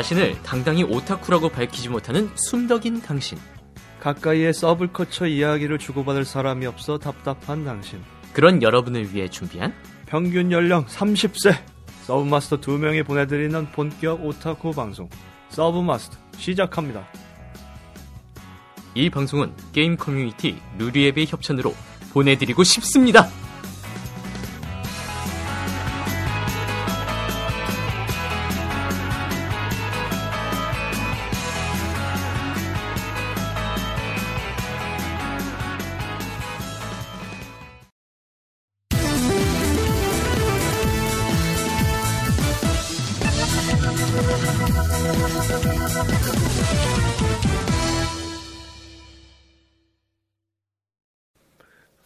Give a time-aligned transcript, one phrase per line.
[0.00, 3.36] 자신을 당당히 오타쿠라고 밝히지 못하는 숨덕인 당신.
[4.00, 8.00] 가까이에 서블커처 이야기를 주고받을 사람이 없어 답답한 당신.
[8.32, 9.74] 그런 여러분을 위해 준비한
[10.06, 11.54] 평균 연령 30세.
[12.04, 15.06] 서브마스터 2명이 보내드리는 본격 오타쿠 방송.
[15.50, 17.06] 서브마스터 시작합니다.
[18.94, 21.74] 이 방송은 게임 커뮤니티 루리웹의 협찬으로
[22.14, 23.28] 보내드리고 있습니다.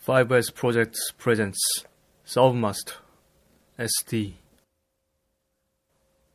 [0.05, 1.87] Five S Projects Presents
[2.25, 2.95] 서브마스터
[3.79, 4.35] SD.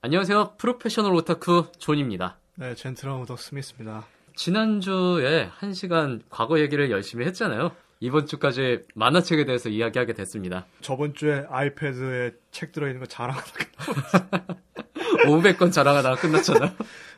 [0.01, 0.55] 안녕하세요.
[0.57, 2.37] 프로페셔널 오타쿠 존입니다.
[2.55, 4.05] 네, 젠틀한 오덕 스미스입니다.
[4.35, 7.71] 지난주에 한 시간 과거 얘기를 열심히 했잖아요.
[8.01, 10.65] 이번 주까지 만화책에 대해서 이야기하게 됐습니다.
[10.81, 14.55] 저번 주에 아이패드에 책 들어있는 거 자랑하다가
[15.27, 16.71] 500건 자랑하다가 끝났잖아요.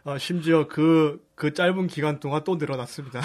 [0.06, 3.22] 아, 심지어 그, 그 짧은 기간 동안 또 늘어났습니다.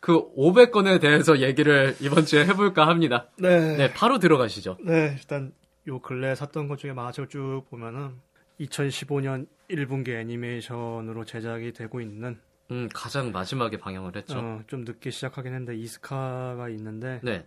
[0.00, 3.28] 그 500건에 대해서 얘기를 이번 주에 해볼까 합니다.
[3.38, 3.76] 네.
[3.76, 4.78] 네, 바로 들어가시죠.
[4.84, 5.52] 네, 일단
[5.86, 8.14] 요 근래 샀던 것 중에 만화책을 쭉 보면은
[8.60, 12.40] 2015년 1분기 애니메이션으로 제작이 되고 있는
[12.72, 14.38] 음, 가장 마지막에 방영을 했죠.
[14.38, 17.46] 어, 좀 늦게 시작하긴 했는데 이스카가 있는데 네,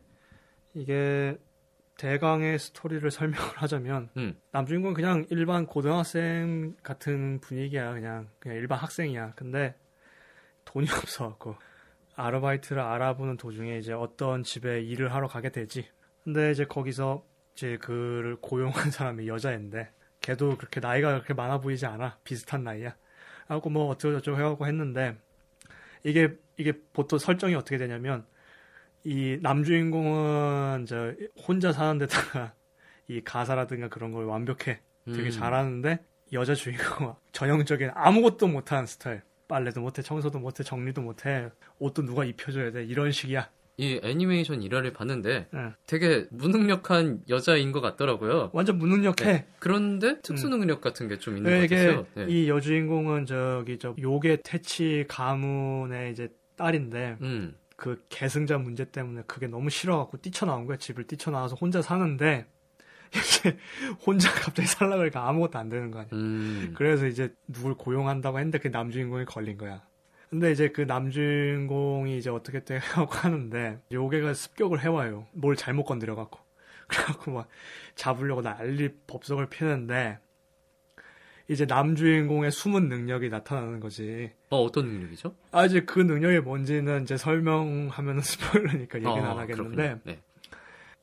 [0.75, 1.37] 이게
[1.97, 7.93] 대강의 스토리를 설명을 하자면 음, 남주인공은 그냥 일반 고등학생 같은 분위기야.
[7.93, 9.33] 그냥 그냥 일반 학생이야.
[9.35, 9.75] 근데
[10.65, 11.55] 돈이 없어갖고
[12.15, 15.87] 아르바이트를 알아보는 도중에 이제 어떤 집에 일을 하러 가게 되지.
[16.23, 17.25] 근데 이제 거기서
[17.55, 22.19] 이제 그를 고용한 사람이 여자인데 걔도 그렇게 나이가 그렇게 많아 보이지 않아.
[22.23, 22.95] 비슷한 나이야
[23.47, 25.15] 하고 뭐 어쩌고 저쩌고 해갖고 했는데
[26.03, 28.25] 이게 이게 보통 설정이 어떻게 되냐면
[29.03, 31.13] 이 남주인공은 저
[31.47, 32.53] 혼자 사는 데다가
[33.07, 35.31] 이 가사라든가 그런 걸 완벽해 되게 음.
[35.31, 35.99] 잘하는데
[36.33, 39.21] 여자 주인공은 전형적인 아무것도 못하는 스타일.
[39.47, 41.51] 빨래도 못해 청소도 못해 정리도 못해.
[41.77, 42.83] 옷도 누가 입혀줘야 돼?
[42.83, 45.73] 이런 식이야 이 애니메이션 일화를 봤는데 응.
[45.85, 48.49] 되게 무능력한 여자인 것 같더라고요.
[48.53, 49.47] 완전 무능력해 네.
[49.59, 52.05] 그런데 특수 능력 같은 게 좀 있는 네, 것 같았어요.
[52.15, 52.25] 네.
[52.29, 59.47] 이 여주인공은 저기 저 요괴 퇴치 가문의 이제 딸인데 음, 그 계승자 문제 때문에 그게
[59.47, 62.45] 너무 싫어갖고 뛰쳐나온 거야 집을 뛰쳐나와서 혼자 사는데
[63.15, 63.57] 이제
[64.05, 68.57] 혼자 갑자기 살라 그러니까 아무것도 안 되는 거 아니야 음, 그래서 이제 누굴 고용한다고 했는데
[68.59, 69.83] 그 남주인공이 걸린 거야.
[70.35, 75.27] 근데 이제 그 남주인공이 이제 어떻게 되고 하는데 요괴가 습격을 해와요.
[75.31, 76.37] 뭘 잘못 건드려갖고.
[76.87, 77.47] 그래갖고 막
[77.95, 80.19] 잡으려고 난리 법석을 피는데
[81.47, 84.33] 이제 남주인공의 숨은 능력이 나타나는 거지.
[84.49, 85.33] 어, 어떤 능력이죠?
[85.53, 90.01] 아 이제 그 능력이 뭔지는 이제 설명하면 스포일러니까 얘기는 어, 안 하겠는데.
[90.03, 90.19] 네.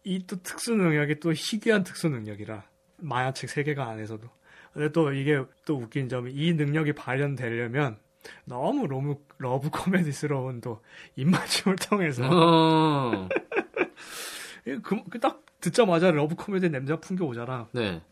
[0.05, 2.65] 이또 특수 능력이 또 희귀한 특수 능력이라
[2.99, 4.29] 만화책 세계관 안에서도
[4.75, 7.97] 근데 또 이게 또 웃긴 점이 이 능력이 발현되려면
[8.45, 10.83] 너무 너무 러브 코미디스러운 또
[11.17, 13.29] 입맞춤을 통해서 어,
[14.83, 18.03] 그, 그딱 듣자마자 러브 코미디 냄새가 풍겨 오잖아 네.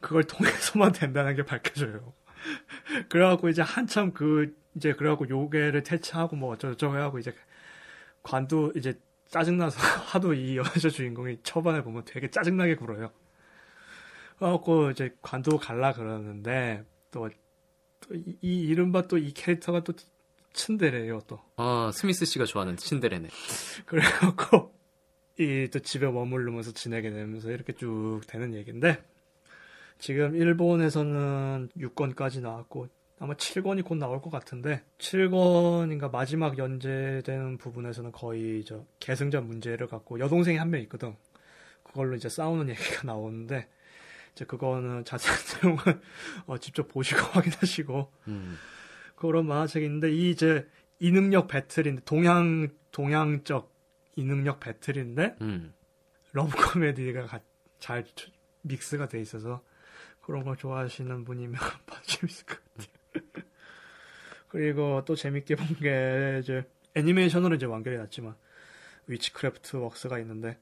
[0.00, 2.12] 그걸 통해서만 된다는 게 밝혀져요
[3.08, 7.34] 그래갖고 이제 한참 그 이제 그래갖고 요괴를 퇴치하고 뭐 어쩌고저쩌고 해갖고 이제
[8.22, 8.98] 관도 이제
[9.28, 13.10] 짜증나서 하도 이 여자 주인공이 초반에 보면 되게 짜증나게 굴어요.
[14.38, 17.28] 그래갖고 이제 관도 갈라 그러는데 또,
[18.12, 19.92] 또 이, 이 이른바 또 이 캐릭터가 또
[20.52, 21.40] 츤데레예요 또.
[21.56, 23.28] 아, 스미스 씨가 좋아하는 신데레네.
[23.86, 24.74] 그래갖고
[25.38, 29.02] 이 또 집에 머무르면서 지내게 되면서 이렇게 쭉 되는 얘기인데
[29.98, 32.88] 지금 일본에서는 6권까지 나왔고
[33.18, 40.18] 아마 7권이 곧 나올 것 같은데 7권인가 마지막 연재되는 부분에서는 거의 저 계승자 문제를 갖고
[40.18, 41.16] 여동생이 한 명 있거든.
[41.82, 43.68] 그걸로 이제 싸우는 얘기가 나오는데
[44.32, 46.00] 이제 그거는 자세한 내용은
[46.46, 48.58] 어, 직접 보시고 확인하시고 음,
[49.16, 50.66] 그런 만화책이 있는데 이 이제
[50.98, 53.72] 이능력 battle인데 동양 동양적
[54.16, 55.74] 이능력 battle인데 음.
[56.32, 57.40] 러브 코미디가 가-
[57.78, 58.30] 잘 조-
[58.62, 59.62] 믹스가 돼 있어서
[60.20, 61.60] 그런 걸 좋아하시는 분이면
[62.04, 63.34] 재밌을 것 같아요.
[64.48, 66.64] 그리고 또 재밌게 본 게 이제
[66.94, 68.36] 애니메이션으로 이제 완결이 났지만
[69.06, 70.58] Witchcraft Works가 있는데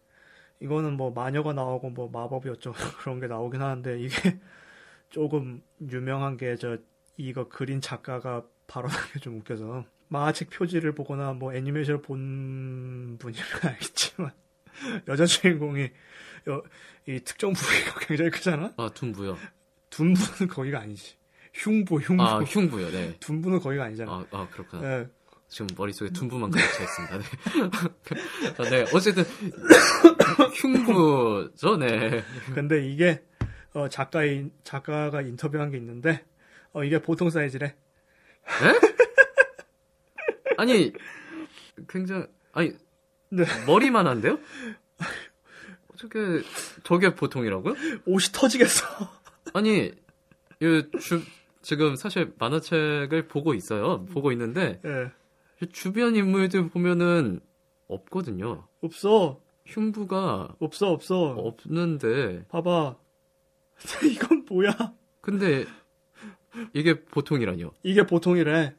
[0.61, 4.39] 이거는 뭐 마녀가 나오고 뭐 마법이 어쩌고 그런 게 나오긴 하는데 이게
[5.11, 6.77] 조금 유명한 게 저
[7.17, 14.31] 이거 그린 작가가 발언한 게 좀 웃겨서 만화책 표지를 보거나 뭐 애니메이션을 본 분이면 알겠지만
[15.09, 15.91] 여자 주인공이
[16.49, 16.63] 여-
[17.07, 18.73] 이 특정 부위가 굉장히 크잖아.
[18.77, 19.37] 아, 둔부요.
[19.91, 21.17] 둔부는 거기가 아니지.
[21.53, 22.23] 흉부, 흉부.
[22.23, 22.91] 아, 흉부요.
[22.91, 23.17] 네.
[23.21, 24.11] 둔부는 거기가 아니잖아.
[24.13, 25.01] 아, 아 그렇구나.
[25.01, 25.09] 예.
[25.51, 27.19] 지금 머릿속에 둔부만 가득차 있습니다.
[27.19, 27.25] 네.
[28.57, 28.87] 아, 네.
[28.95, 29.25] 어쨌든
[30.55, 31.77] 흉부죠.
[31.77, 32.23] 네.
[32.55, 33.21] 근데 이게
[33.75, 36.25] 어, 작가인 작가가 인터뷰한 게 있는데
[36.73, 37.75] 어, 이게 보통 사이즈래.
[40.57, 40.93] 아니
[41.89, 42.73] 굉장히 아니
[43.31, 43.45] 네.
[43.67, 44.39] 머리만 한데요?
[45.93, 46.19] 어떻게
[46.85, 47.75] 저게 보통이라고요?
[48.07, 48.87] 옷이 터지겠어.
[49.53, 49.93] 아니
[50.61, 51.23] 이 주,
[51.61, 54.05] 지금 사실 만화책을 보고 있어요.
[54.07, 55.11] 보고 있는데 예.
[55.63, 57.41] 이 주변 인물들 보면은
[57.89, 58.67] 없거든요.
[58.81, 59.41] 없어.
[59.67, 61.31] 흉부가 없어, 없어.
[61.33, 62.97] 없는데 봐봐.
[64.11, 64.95] 이건 뭐야?
[65.21, 65.65] 근데
[66.73, 67.73] 이게 보통이라뇨.
[67.83, 68.75] 이게 보통이래.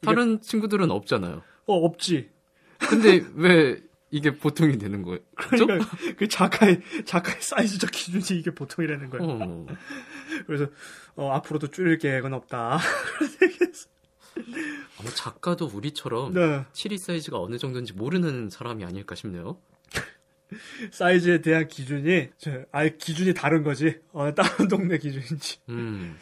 [0.00, 1.42] 다른 친구들은 없잖아요.
[1.66, 2.30] 어, 없지.
[2.78, 5.20] 근데 왜 이게 보통이 되는 거예요?
[5.36, 5.88] 그러니까
[6.18, 9.20] 그 작가의 작가의 사이즈적 기준이 이게 보통이라는 거야.
[9.22, 9.66] 어.
[10.46, 10.66] 그래서
[11.14, 12.78] 어, 앞으로도 줄일 계획은 없다.
[14.98, 16.64] 아마 작가도 우리처럼 네.
[16.72, 19.58] 7이 사이즈가 어느 정도인지 모르는 사람이 아닐까 싶네요.
[20.92, 24.00] 사이즈에 대한 기준이 저, 아예 기준이 다른 거지.
[24.12, 25.58] 어, 다른 동네 기준인지.
[25.68, 26.16] 음.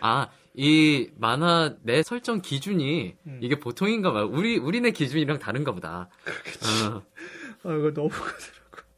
[0.00, 3.38] 아, 이 만화 내 설정 기준이 음.
[3.40, 4.28] 이게 보통인가 봐요.
[4.30, 6.08] 우리, 우리네 기준이랑 다른가 보다.
[6.90, 7.02] 어,
[7.64, 8.88] 아, 이거 너무 그렇더라고.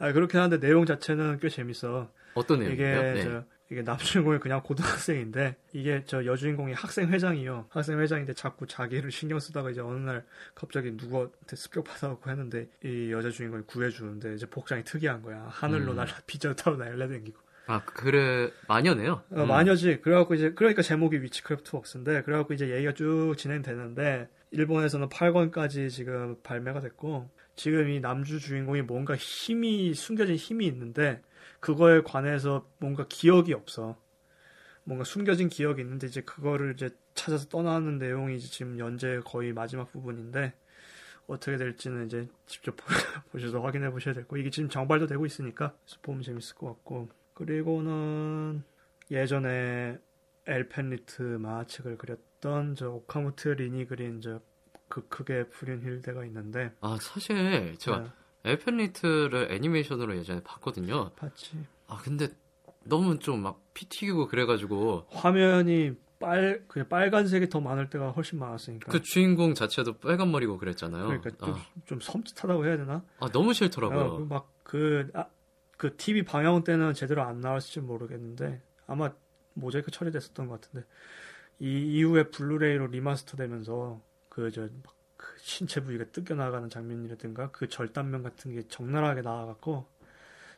[0.00, 2.10] 아, 그렇긴 한데 내용 자체는 꽤 재밌어.
[2.34, 3.40] 어떤 이게 내용이에요?
[3.40, 3.44] 네.
[3.70, 7.66] 저 이게 남주인공이 그냥 고등학생인데 이게 저 여주인공이 학생 회장이요.
[7.70, 10.24] 학생 회장인데 자꾸 자기를 신경 쓰다가 이제 어느 날
[10.54, 15.46] 갑자기 누구한테 습격 받아갖고 했는데 이 여자 주인공이 구해주는데 이제 복장이 특이한 거야.
[15.48, 15.96] 하늘로 음.
[15.96, 17.38] 날라 빗자루 타고 날라다니고.
[17.66, 19.22] 아, 그래, 마녀네요.
[19.30, 19.46] 어, 음.
[19.46, 20.00] 마녀지.
[20.00, 26.80] 그래갖고 이제 그러니까 제목이 Witchcraft Works인데 그래갖고 이제 얘기가 쭉 진행되는데 일본에서는 8권까지 지금 발매가
[26.80, 31.22] 됐고 지금 이 남주 주인공이 뭔가 힘이 숨겨진 힘이 있는데
[31.60, 33.96] 그거에 관해서 뭔가 기억이 없어.
[34.84, 39.90] 뭔가 숨겨진 기억이 있는데 이제 그거를 이제 찾아서 떠나는 내용이 이제 지금 연재 거의 마지막
[39.92, 40.54] 부분인데
[41.26, 42.84] 어떻게 될지는 이제 직접 보-
[43.32, 44.36] 보셔서 확인해 보셔야 될 거.
[44.36, 47.08] 이게 지금 정발도 되고 있으니까 보면 재밌을 것 같고.
[47.34, 48.62] 그리고는
[49.10, 49.98] 예전에
[50.46, 57.98] 엘펜리트 만화책을 그렸던 저 오카무트 리니 그린 저그 크게 푸린 힐대가 있는데 아, 사실 제가
[58.00, 58.10] 네,
[58.44, 61.10] Elfen Lied를 애니메이션으로 예전에 봤거든요.
[61.16, 61.58] 봤지.
[61.86, 62.28] 아, 근데
[62.84, 68.92] 너무 좀 막 피 튀기고 그래가지고 화면이 빨 그냥 빨간색이 더 많을 때가 훨씬 많았으니까.
[68.92, 71.06] 그 주인공 자체도 빨간 머리고 그랬잖아요.
[71.06, 73.02] 그러니까 좀, 아, 좀 섬찟하다고 해야 되나?
[73.20, 74.26] 아, 너무 싫더라고요.
[74.26, 75.26] 막그 아,
[75.78, 79.12] 그 TV 방영 때는 제대로 안 나왔을지 모르겠는데 아마
[79.54, 80.86] 모자이크 처리됐었던 것 같은데
[81.58, 84.68] 이 이후에 블루레이로 remaster 되면서 그저
[85.20, 89.86] 그 신체 부위가 뜯겨 나가는 장면이라든가 그 절단면 같은 게 적나라하게 나와갖고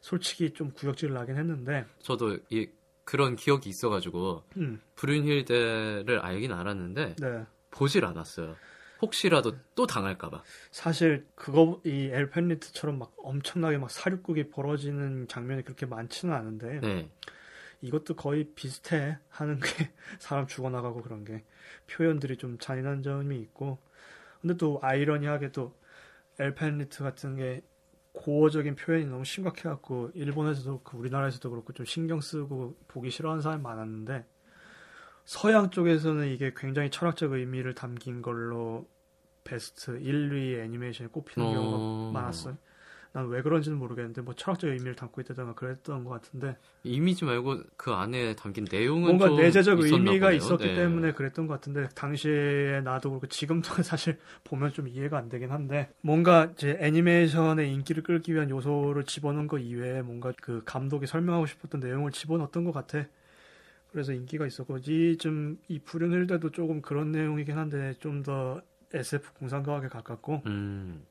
[0.00, 2.68] 솔직히 좀 구역질 나긴 했는데 저도 이
[3.04, 8.56] 그런 기억이 있어가지고 음, 브룬힐데를 알긴 알았는데 네 보질 않았어요.
[9.00, 10.44] 혹시라도 또 당할까봐.
[10.70, 17.10] 사실 그거 이 엘펜리트처럼 막 엄청나게 막 사륙국이 벌어지는 장면이 그렇게 많지는 않은데 네.
[17.80, 19.90] 이것도 거의 비슷해 하는 게
[20.20, 21.42] 사람 죽어나가고 그런 게
[21.90, 23.80] 표현들이 좀 잔인한 점이 있고
[24.42, 25.72] 근데 또 아이러니하게도
[26.38, 27.62] 엘펜리트 같은 게
[28.12, 34.26] 고어적인 표현이 너무 심각해갖고 일본에서도 그 우리나라에서도 그렇고 좀 신경 쓰고 보기 싫어하는 사람이 많았는데
[35.24, 38.86] 서양 쪽에서는 이게 굉장히 철학적 의미를 담긴 걸로
[39.44, 41.52] 베스트 1위 애니메이션에 꼽히는 어.
[41.52, 42.58] 경우가 많았어요.
[43.12, 47.92] 난 왜 그런지는 모르겠는데 뭐 철학적 의미를 담고 있다던가 그랬던 것 같은데 이미지 말고 그
[47.92, 50.30] 안에 담긴 내용은 뭔가 좀 내재적 의미가 보네요.
[50.32, 50.74] 있었기 네.
[50.74, 55.90] 때문에 그랬던 것 같은데 당시에 나도 그렇고 지금도 사실 보면 좀 이해가 안 되긴 한데
[56.00, 61.80] 뭔가 이제 애니메이션의 인기를 끌기 위한 요소를 집어넣은 거 이외에 뭔가 그 감독이 설명하고 싶었던
[61.80, 63.04] 내용을 집어넣었던 것 같아.
[63.90, 68.62] 그래서 인기가 있었고 이좀이 불륜 일대도 조금 그런 내용이긴 한데 좀 더
[68.94, 71.02] SF 공상과학에 가깝고 음.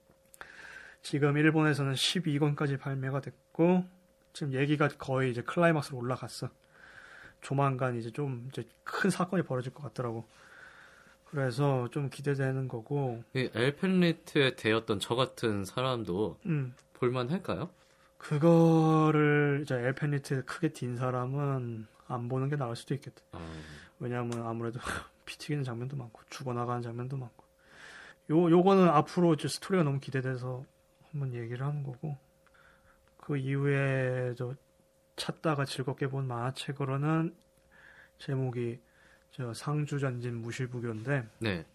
[1.01, 3.86] 지금 일본에서는 12권까지 발매가 됐고
[4.34, 6.50] 지금 얘기가 거의 이제 클라이막스로 올라갔어.
[7.41, 10.25] 조만간 이제 좀 이제 큰 사건이 벌어질 것 같더라고.
[11.25, 17.70] 그래서 좀 기대되는 거고, 이 엘펜리트에 대었던 저 같은 사람도 음, 볼만할까요?
[18.17, 23.22] 그거를 이제 엘펜리트 크게 딘 사람은 안 보는 게 나을 수도 있겠다.
[23.31, 23.39] 아,
[24.00, 24.79] 왜냐하면 아무래도
[25.25, 27.46] 피 튀기는 장면도 많고 죽어나가는 장면도 많고
[28.31, 30.63] 요 요거는 앞으로 이제 스토리가 너무 기대돼서
[31.12, 32.18] 한번 얘기를 하는 거고
[33.18, 34.56] 그 이후에 저
[35.15, 37.36] 찾다가 즐겁게 본 만화책으로는
[38.18, 38.80] 제목이
[39.32, 41.65] 저 상주전진 무실부교인데 네.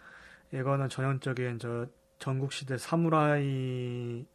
[0.52, 1.86] 이거는 전형적인 저
[2.18, 4.26] 전국 시대 사무라이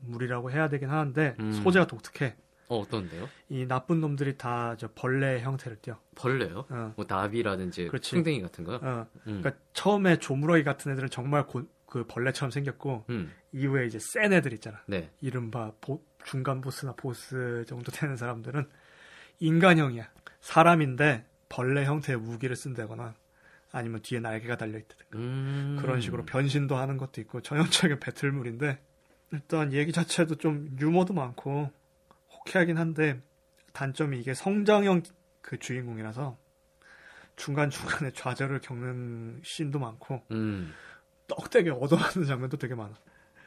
[0.00, 1.52] 물이라고 해야 되긴 하는데 음.
[1.52, 2.36] 소재가 독특해.
[2.68, 3.28] 어, 어떤데요?
[3.50, 6.00] 이 나쁜 놈들이 다 저 벌레 형태를 띠어.
[6.14, 6.64] 벌레요?
[6.70, 6.92] 어.
[6.96, 8.12] 뭐 나비라든지 그렇지.
[8.14, 8.76] 풍뎅이 같은 거요?
[8.82, 9.06] 어.
[9.26, 9.40] 음.
[9.42, 13.32] 그러니까 처음에 조무러기 같은 애들은 정말 고- 그 벌레처럼 생겼고 음.
[13.52, 14.82] 이후에 이제 센 애들 있잖아.
[14.86, 15.12] 네.
[15.20, 18.68] 이른바 보- 중간 보스나 보스 정도 되는 사람들은
[19.38, 20.10] 인간형이야.
[20.40, 23.14] 사람인데 벌레 형태의 무기를 쓴다거나
[23.70, 25.78] 아니면 뒤에 날개가 달려 있다든가 음.
[25.80, 28.80] 그런 식으로 변신도 하는 것도 있고 전형적인 배틀물인데
[29.30, 31.70] 일단 얘기 자체도 좀 유머도 많고
[32.32, 33.20] 호쾌하긴 한데
[33.72, 35.02] 단점이 이게 성장형
[35.42, 36.36] 그 주인공이라서
[37.36, 40.72] 중간 중간에 좌절을 겪는 씬도 많고 음.
[41.26, 42.94] 떡되게 얻어맞는 장면도 되게 많아.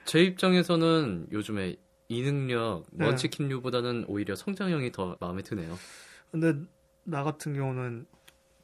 [0.05, 1.75] 제 입장에서는 요즘에
[2.09, 3.05] 이 능력, 네.
[3.05, 5.77] 먼치킨 류보다는 오히려 성장형이 더 마음에 드네요.
[6.31, 6.53] 근데
[7.03, 8.05] 나 같은 경우는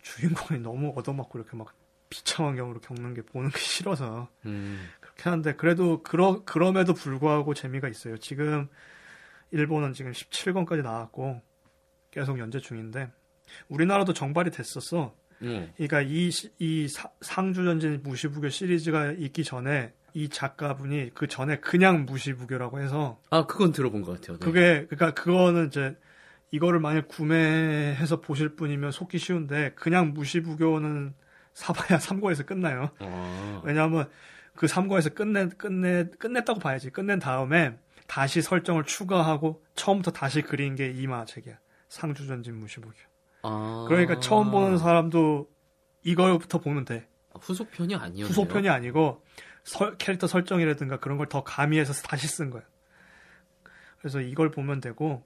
[0.01, 1.73] 주인공이 너무 얻어맞고 이렇게 막
[2.09, 4.87] 비참한 경우로 겪는 게 보는 게 싫어서 음.
[4.99, 8.17] 그렇게 하는데 그래도 그러 그럼에도 불구하고 재미가 있어요.
[8.17, 8.69] 지금
[9.51, 11.41] 일본은 지금 17권까지 나왔고
[12.11, 13.11] 계속 연재 중인데
[13.67, 15.15] 우리나라도 정발이 됐었어.
[15.43, 15.71] 음.
[15.75, 22.05] 그러니까 이, 시- 이 사- 상주전진 무시부교 시리즈가 있기 전에 이 작가분이 그 전에 그냥
[22.05, 24.37] 무시부교라고 해서 아, 그건 들어본 것 같아요.
[24.37, 24.45] 네.
[24.45, 25.95] 그게 그러니까 그거는 이제
[26.51, 31.15] 이거를 만약 구매해서 보실 분이면 속기 쉬운데 그냥 무시부교는
[31.53, 32.91] 사봐야 3권에서 끝나요.
[32.99, 33.61] 아.
[33.65, 34.07] 왜냐하면
[34.55, 36.91] 그 3권에서 끝내 끝내 끝냈다고 봐야지.
[36.91, 41.57] 끝낸 다음에 다시 설정을 추가하고 처음부터 다시 그린 게이 만화책이야.
[41.89, 42.93] 상주전진 무시부교.
[43.43, 43.85] 아.
[43.87, 45.49] 그러니까 처음 보는 사람도
[46.03, 47.07] 이걸부터 보면 돼.
[47.39, 48.25] 후속편이 아니었네요.
[48.25, 49.23] 후속편이 아니고
[49.63, 52.63] 설- 캐릭터 설정이라든가 그런 걸 더 가미해서 다시 쓴 거야.
[53.99, 55.25] 그래서 이걸 보면 되고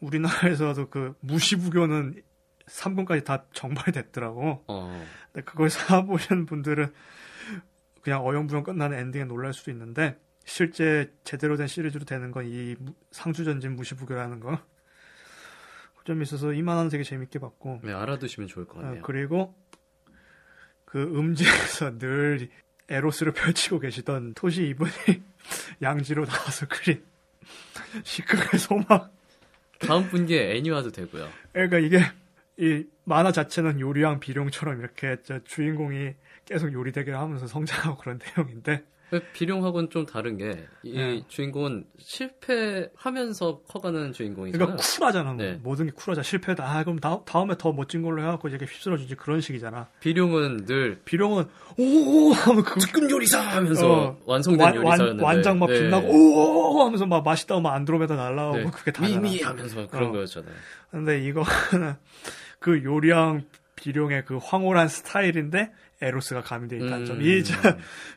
[0.00, 2.22] 우리나라에서도 그 무시부교는
[2.66, 4.64] 3권까지 다 정발이 됐더라고.
[4.68, 5.04] 어.
[5.32, 6.92] 근데 그걸 사보신 분들은
[8.02, 12.76] 그냥 어영부영 끝나는 엔딩에 놀랄 수도 있는데 실제 제대로 된 시리즈로 되는 건 이
[13.12, 14.58] 상주전진 무시부교라는 거.
[16.02, 19.02] 그 점이 있어서 이만한 되게 재밌게 봤고 네, 알아두시면 좋을 것 어, 같네요.
[19.02, 19.54] 그리고
[20.84, 22.48] 그 음지에서 늘
[22.88, 24.90] 에로스를 펼치고 계시던 토시 이분이
[25.80, 27.04] 양지로 나와서 그린
[28.02, 29.12] 시크의 소막.
[29.78, 31.28] 다음 분기에 애니화도 되고요.
[31.52, 32.00] 그러니까 이게
[32.56, 38.84] 이 만화 자체는 요리왕 비룡처럼 이렇게 저 주인공이 계속 요리 대결 하면서 성장하고 그런 내용인데
[39.20, 41.22] 비룡하고는 좀 다른 게 이 네.
[41.28, 44.66] 주인공은 실패하면서 커가는 주인공이잖아요.
[44.66, 45.32] 그러니까 쿨하잖아.
[45.34, 45.44] 뭐.
[45.44, 45.60] 네.
[45.62, 46.22] 모든 게 쿨하잖아.
[46.22, 46.64] 실패다.
[46.64, 49.14] 아, 그럼 다, 다음에 더 멋진 걸로 해갖고 이렇게 휩쓸어주지.
[49.14, 49.88] 그런 식이잖아.
[50.00, 51.44] 비룡은 늘 비룡은
[51.78, 55.80] 오오 하면 그 특급 요리사 하면서 어, 완성된 완, 요리사였는데 완, 장막 네.
[55.80, 58.64] 빛나고 오오 하면서 막 맛있다 하면 안드로메다 날라오고 네.
[58.72, 59.20] 그게 다잖아.
[59.20, 60.12] 미미 하면서 그런 어.
[60.12, 60.54] 거였잖아요.
[60.90, 61.46] 근데 이거는
[62.58, 63.44] 그 요리왕
[63.76, 65.70] 비룡의 그 황홀한 스타일인데
[66.02, 67.16] 에로스가 가미돼 있다는 점.
[67.16, 67.22] 음.
[67.22, 67.54] 이, 저,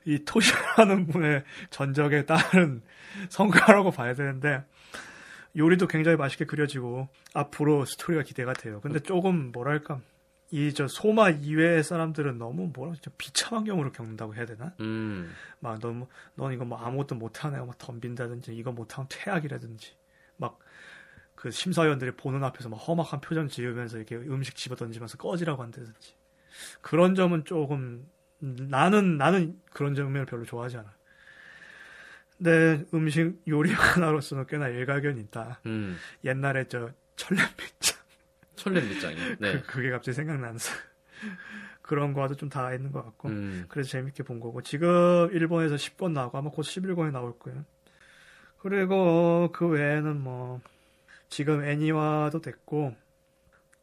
[0.06, 2.82] 이 토시라는 분의 전적에 따른
[3.30, 4.64] 성과라고 봐야 되는데
[5.56, 8.82] 요리도 굉장히 맛있게 그려지고 앞으로 스토리가 기대가 돼요.
[8.82, 10.02] 근데 조금 뭐랄까
[10.52, 14.74] 이 저 소마 이외의 사람들은 너무 뭐라 좀 비참한 경우를 겪는다고 해야 되나?
[14.80, 15.34] 음.
[15.60, 19.96] 막 너무 넌 이거 뭐 아무것도 못하네 막 덤빈다든지 이거 못하면 퇴학이라든지
[20.38, 20.60] 막
[21.36, 26.16] 그 심사위원들이 보는 앞에서 막 험악한 표정 지으면서 이렇게 음식 집어 던지면서 꺼지라고 한다든지
[26.82, 28.08] 그런 점은 조금
[28.40, 30.94] 나는 나는 그런 장면을 별로 좋아하지 않아.
[32.38, 35.62] 근데 음식 요리 하나로서는 꽤나 일가견이 있다.
[35.66, 35.98] 음.
[36.24, 37.98] 옛날에 저 철냄빛장
[38.56, 39.16] 철렘 밑장이.
[39.40, 39.54] 네.
[39.54, 40.74] 그, 그게 갑자기 생각나면서
[41.82, 43.66] 그런 거와도 좀 다 있는 것 같고 음.
[43.70, 47.64] 그래서 재밌게 본 거고 지금 일본에서 10권 나오고 아마 곧 11권이 나올 거예요.
[48.58, 50.60] 그리고 그 외에는 뭐
[51.30, 52.96] 지금 애니화도 됐고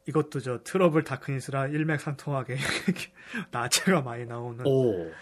[0.09, 2.57] 이것도 저 Trouble Darkness랑 일맥상통하게
[3.53, 5.13] 나체가 많이 나오는 오.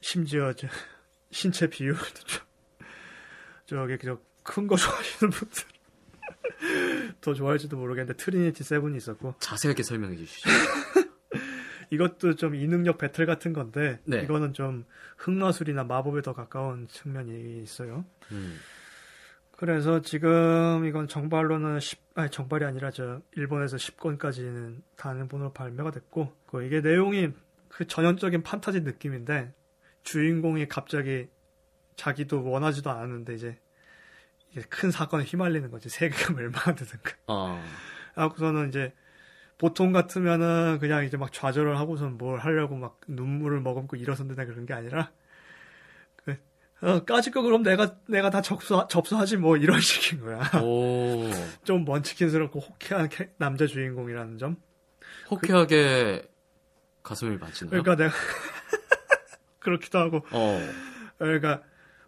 [0.00, 0.68] 심지어 저
[1.30, 2.40] 신체 비율도 좀
[3.66, 3.96] 저기
[4.42, 5.64] 큰 거 좋아하시는 분들
[7.20, 10.48] 더 좋아할지도 모르겠는데 Trinity Seven이 있었고 자세하게 설명해 주시죠.
[11.90, 14.22] 이것도 좀 이능력 배틀 같은 건데 네.
[14.22, 14.84] 이거는 좀
[15.18, 18.04] 흑마술이나 마법에 더 가까운 측면이 있어요.
[18.30, 18.58] 음.
[19.60, 26.64] 그래서 지금 이건 정발로는 10, 아니 정발이 아니라 저 일본에서 10권까지는 단일본으로 발매가 됐고 그
[26.64, 27.28] 이게 내용이
[27.68, 29.52] 그 전형적인 판타지 느낌인데
[30.02, 31.28] 주인공이 갑자기
[31.94, 33.58] 자기도 원하지도 않았는데 이제
[34.70, 37.10] 큰 사건에 휘말리는 거지 세계가 멸망하든가.
[37.28, 37.62] 어.
[38.14, 38.94] 하고서는 이제
[39.58, 44.72] 보통 같으면은 그냥 이제 막 좌절을 하고선 뭘 하려고 막 눈물을 머금고 일어선다 그런 게
[44.72, 45.19] 아니라 그,
[46.82, 50.40] 어, 까짓 거 그럼 내가 내가 다 접수 접수하지 뭐 이런 식인 거야.
[50.62, 51.28] 오.
[51.64, 54.56] 좀 먼치킨스럽고 호쾌한 캐- 남자 주인공이라는 점.
[55.30, 56.22] 호쾌하게
[57.02, 57.70] 가슴을 만지나요?
[57.82, 58.14] 그러니까 내가
[59.60, 60.60] 그렇기도 하고 어.
[61.18, 61.62] 그러니까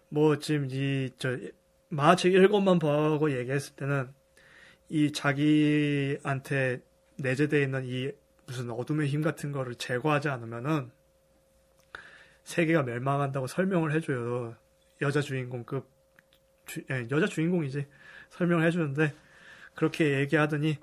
[0.08, 1.36] 뭐 지금 이저
[1.90, 4.08] 만화책 일권만 보고 얘기했을 때는
[4.88, 6.82] 이 자기한테
[7.16, 8.10] 내재되어 있는 이
[8.46, 10.90] 무슨 어둠의 힘 같은 거를 제거하지 않으면은
[12.44, 14.56] 세계가 멸망한다고 설명을 해줘요
[15.02, 15.86] 여자 주인공급
[16.66, 17.86] 주- 예, 여자 주인공이지
[18.30, 19.14] 설명을 해주는데
[19.74, 20.78] 그렇게 얘기하더니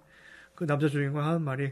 [0.55, 1.71] 그 남자 주인공 하는 말이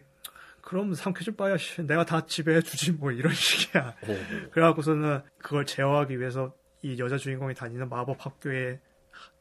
[0.62, 4.50] 그럼 삼켜줄 바야 씨, 내가 다 지배해 주지 뭐 이런 식이야 오.
[4.52, 8.80] 그래갖고서는 그걸 제어하기 위해서 이 여자 주인공이 다니는 마법 학교에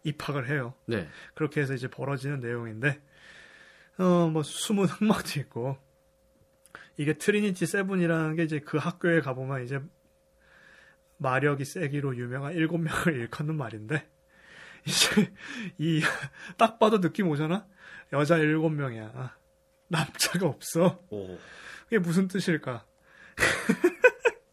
[0.05, 0.75] 입학을 해요.
[0.87, 1.09] 네.
[1.35, 2.99] 그렇게 해서 이제 벌어지는 내용인데,
[3.99, 5.77] 어, 뭐, 숨은 흑막도 있고,
[6.97, 9.81] 이게 Trinity Seven이라는 게 이제 그 학교에 가보면 이제
[11.19, 14.07] 마력이 세기로 유명한 일곱 명을 일컫는 말인데,
[14.87, 15.33] 이제
[15.79, 16.01] 이,
[16.59, 17.67] 딱 봐도 느낌 오잖아?
[18.13, 19.35] 여자 일곱 명이야.
[19.89, 21.01] 남자가 없어.
[21.11, 21.39] 오.
[21.85, 22.85] 그게 무슨 뜻일까?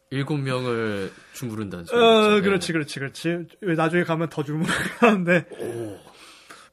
[0.10, 2.06] 일곱 명을 주무른다는 소리죠.
[2.06, 2.42] 어, 네.
[2.42, 3.48] 그렇지, 그렇지, 그렇지.
[3.62, 6.00] 왜 나중에 가면 더 주무르는데 오.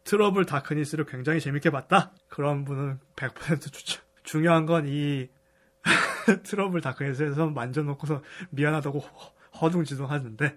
[0.05, 2.13] Trouble Darkness를 굉장히 재밌게 봤다.
[2.29, 4.03] 그런 분은 100% 추천.
[4.25, 5.29] 중요한 건 이
[6.45, 8.99] Trouble Darkness에서 만져놓고서 미안하다고
[9.55, 10.57] 허- 허둥지둥 하는데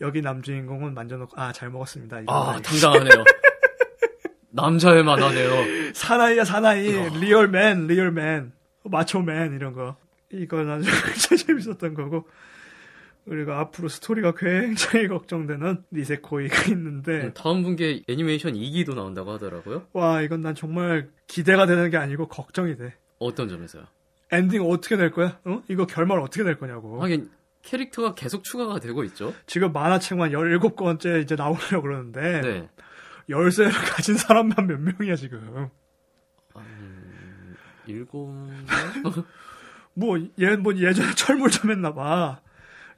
[0.00, 2.22] 여기 남주인공은 만져놓고 아 잘 먹었습니다.
[2.26, 3.24] 아, 당당하네요.
[4.50, 5.92] 남자의 만화네요.
[5.94, 8.52] 사나이야 사나이 real man real man
[8.84, 9.96] macho man 이런 거
[10.30, 10.82] 이거 난
[11.16, 12.26] 진짜 재밌었던 거고
[13.28, 19.86] 그리고 앞으로 스토리가 굉장히 걱정되는 니세코이가 있는데 음, 다음 분기에 애니메이션 2기도 나온다고 하더라고요.
[19.92, 23.84] 와 이건 난 정말 기대가 되는 게 아니고 걱정이 돼 어떤 점에서요?
[24.32, 25.38] 엔딩 어떻게 될 거야?
[25.44, 25.62] 어?
[25.68, 27.30] 이거 결말 어떻게 될 거냐고 하긴
[27.68, 29.34] 캐릭터가 계속 추가가 되고 있죠.
[29.46, 32.68] 지금 만화책만 17권째 이제 나오려고 그러는데 네.
[33.28, 35.68] 열쇠를 가진 사람만 몇 명이야 지금
[36.56, 38.64] 음, 일곱 명?
[39.94, 42.40] 뭐, 얘, 뭐, 예전에 철물점 했나 봐.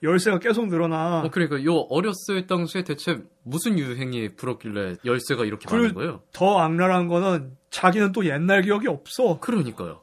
[0.03, 1.23] 열쇠가 계속 늘어나.
[1.23, 6.23] 어, 그러니까 요 어렸을 당시에 대체 무슨 유행이 불었길래 열쇠가 이렇게 많은 거예요?
[6.33, 9.41] 더 악랄한 거는 자기는 또 옛날 기억이 없어.
[9.41, 10.03] 그러니까요.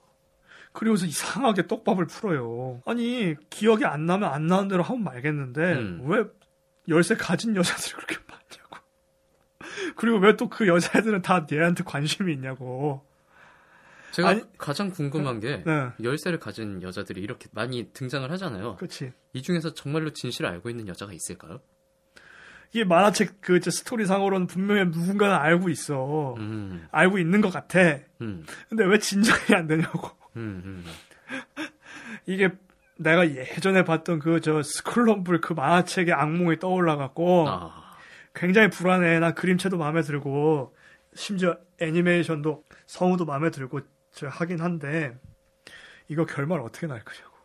[0.78, 2.82] 그리고서 이상하게 떡밥을 풀어요.
[2.86, 6.02] 아니, 기억이 안 나면 안 나는 대로 하면 말겠는데, 음.
[6.06, 6.24] 왜
[6.88, 8.78] 열쇠 가진 여자들이 그렇게 많냐고.
[9.98, 13.04] 그리고 왜 또 그 여자애들은 다 얘한테 관심이 있냐고.
[14.12, 15.90] 제가 아니- 가장 궁금한 게 네.
[16.04, 18.76] 열쇠를 가진 여자들이 이렇게 많이 등장을 하잖아요.
[18.76, 19.12] 그치.
[19.34, 21.60] 이 중에서 정말로 진실을 알고 있는 여자가 있을까요?
[22.72, 26.36] 이게 만화책 그 스토리상으로는 분명히 누군가는 알고 있어.
[26.38, 27.80] 음, 알고 있는 것 같아.
[28.22, 30.10] 음, 근데 왜 진정이 안 되냐고.
[30.38, 30.86] 음, 음.
[32.26, 32.52] 이게
[32.98, 37.96] 내가 예전에 봤던 그 저 스쿨럼블 그 만화책의 악몽이 떠올라갖고 아,
[38.34, 39.20] 굉장히 불안해.
[39.20, 40.76] 난 그림체도 마음에 들고
[41.14, 45.18] 심지어 애니메이션도 성우도 마음에 들고 저 하긴 한데
[46.08, 47.36] 이거 결말 어떻게 날 거냐고.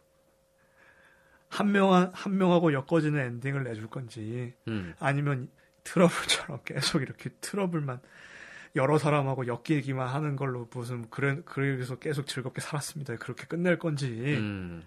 [1.49, 5.51] 한 명한 한 명하고 엮어지는 엔딩을 내줄 건지 음, 아니면
[5.85, 8.01] 트러블처럼 계속 이렇게 트러블만
[8.75, 13.17] 여러 사람하고 엮이기만 하는 걸로 무슨 그래 그래서 계속 즐겁게 살았습니다.
[13.17, 14.83] 그렇게 끝낼 건지 음.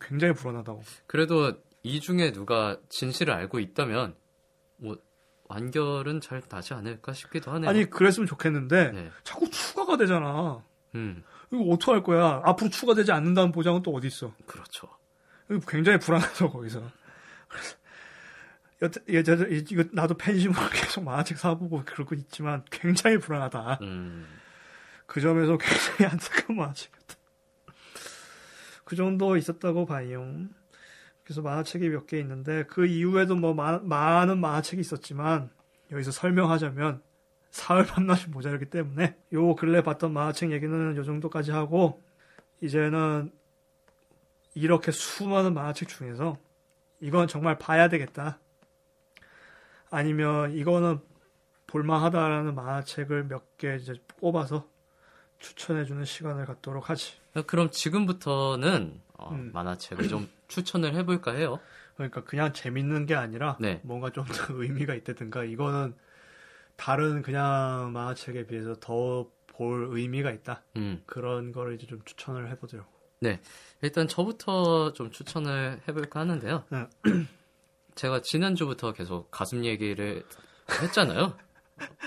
[0.00, 0.82] 굉장히 불안하다고.
[1.06, 4.16] 그래도 이 중에 누가 진실을 알고 있다면
[4.78, 4.98] 뭐
[5.44, 7.70] 완결은 잘 나지 않을까 싶기도 하네요.
[7.70, 9.10] 아니 그랬으면 좋겠는데 네.
[9.22, 10.64] 자꾸 추가가 되잖아.
[10.96, 12.42] 음, 이거 어떻게 할 거야?
[12.44, 14.32] 앞으로 추가되지 않는다는 보장은 또 어디 있어?
[14.46, 14.88] 그렇죠.
[15.68, 16.82] 굉장히 불안하죠 거기서.
[18.78, 23.78] 그래서 여태 예전 이거 나도 팬심으로 계속 만화책 사보고 그러고 있지만 굉장히 불안하다.
[23.82, 24.26] 음,
[25.06, 27.14] 그 점에서 굉장히 안타까운 만화책이었다.
[28.84, 30.46] 그 정도 있었다고 봐요.
[31.24, 35.50] 그래서 만화책이 몇 개 있는데 그 이후에도 뭐 마- 많은 만화책이 있었지만
[35.90, 37.02] 여기서 설명하자면
[37.50, 42.02] 사흘 밤낮이 모자르기 때문에 요 근래 봤던 만화책 얘기는 요 정도까지 하고
[42.60, 43.32] 이제는
[44.54, 46.38] 이렇게 수많은 만화책 중에서
[47.00, 48.38] 이건 정말 봐야 되겠다.
[49.96, 51.00] 아니면 이거는
[51.66, 54.68] 볼만하다라는 만화책을 몇 개 이제 뽑아서
[55.38, 57.14] 추천해주는 시간을 갖도록 하지.
[57.46, 59.50] 그럼 지금부터는 어, 음.
[59.54, 61.58] 만화책을 좀 추천을 해볼까 해요.
[61.94, 63.80] 그러니까 그냥 재밌는 게 아니라 네.
[63.82, 64.32] 뭔가 좀 더
[64.62, 65.94] 의미가 있다든가 이거는
[66.76, 70.62] 다른 그냥 만화책에 비해서 더 볼 의미가 있다.
[70.76, 72.86] 음, 그런 거를 이제 좀 추천을 해보도록.
[73.80, 76.64] 일단 저부터 좀 추천을 해볼까 하는데요.
[76.68, 76.86] 네.
[77.96, 80.24] 제가 지난주부터 계속 가슴 얘기를
[80.82, 81.36] 했잖아요.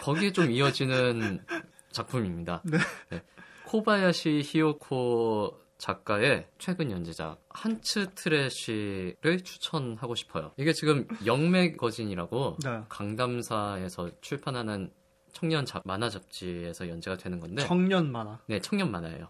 [0.04, 1.44] 거기에 좀 이어지는
[1.92, 2.62] 작품입니다.
[2.64, 2.78] 네.
[3.10, 3.22] 네.
[3.66, 10.52] 코바야시 히요코 작가의 최근 연재작 한츠 트래쉬를 추천하고 싶어요.
[10.58, 12.82] 이게 지금 영매거진이라고 네.
[12.90, 14.92] 강담사에서 출판하는
[15.32, 19.30] 청년 잡- 만화 잡지에서 연재가 되는 건데 청년 만화, 네 청년 만화예요.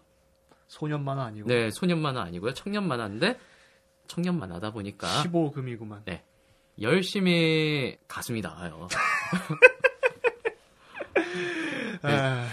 [0.66, 2.54] 소년 만화 아니고 네, 소년 만화 아니고요.
[2.54, 3.38] 청년 만화인데
[4.08, 6.02] 청년 만화다 보니까 15금이구만.
[6.04, 6.24] 네.
[6.80, 8.88] 열심히 가슴이 나와요.
[12.02, 12.02] 네.
[12.02, 12.46] 아,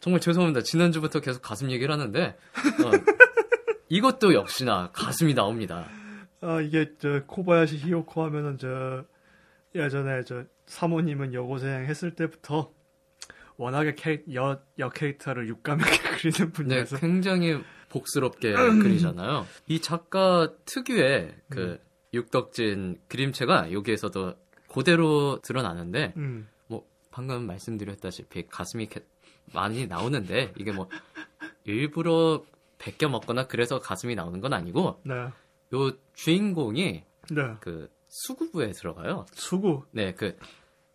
[0.00, 0.62] 정말 죄송합니다.
[0.62, 2.36] 지난주부터 계속 가슴 얘기를 하는데
[2.84, 2.90] 어,
[3.88, 5.88] 이것도 역시나 가슴이 나옵니다.
[6.40, 9.04] 아, 이게 저 코바야시 히요코 하면은 저
[9.74, 12.72] 예전에 저 사모님은 여고생 했을 때부터
[13.56, 19.46] 워낙에 캐, 여, 여 캐릭터를 육감하게 그리는 네, 분이라서 굉장히 복스럽게 그리잖아요.
[19.68, 21.80] 이 작가 특유의 그
[22.16, 24.34] 육덕진 그림체가 여기에서도
[24.68, 28.88] 그대로 드러나는데 음, 뭐 방금 말씀드렸다시피 가슴이
[29.54, 30.88] 많이 나오는데 이게 뭐
[31.64, 32.44] 일부러
[32.78, 35.14] 베껴 먹거나 그래서 가슴이 나오는 건 아니고 네,
[35.74, 39.26] 요 주인공이 네, 그 수구부에 들어가요.
[39.32, 40.36] 수구, 네, 그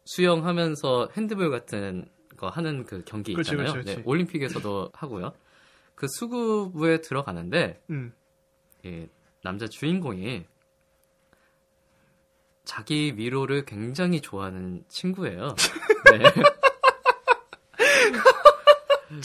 [0.05, 3.73] 수영하면서 핸드볼 같은 거 하는 그 경기 그치, 있잖아요.
[3.73, 3.97] 그치, 그치.
[3.97, 5.33] 네, 올림픽에서도 하고요.
[5.95, 8.13] 그 수구부에 들어가는데 음,
[8.83, 9.07] 이
[9.43, 10.45] 남자 주인공이
[12.71, 15.55] 자기 위로를 굉장히 좋아하는 친구예요.
[16.09, 16.19] 네.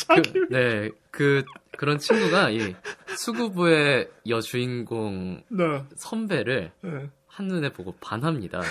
[0.09, 1.45] 그, 네, 그
[1.77, 2.75] 그런 친구가 이
[3.17, 7.09] 수구부의 여주인공 네, 선배를 네.
[7.29, 8.63] 한눈에 보고 반합니다.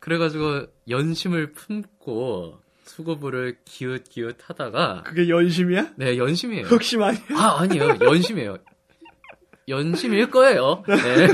[0.00, 5.92] 그래가지고 연심을 품고 수구부를 기웃기웃 하다가 그게 연심이야?
[5.94, 6.66] 네 연심이에요.
[6.66, 7.04] 흑심?
[7.04, 7.12] 아
[7.60, 8.56] 아니에요 연심이에요.
[9.68, 10.82] 연심일 거예요.
[10.88, 11.28] 네.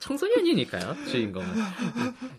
[0.00, 1.48] 청소년이니까요 주인공은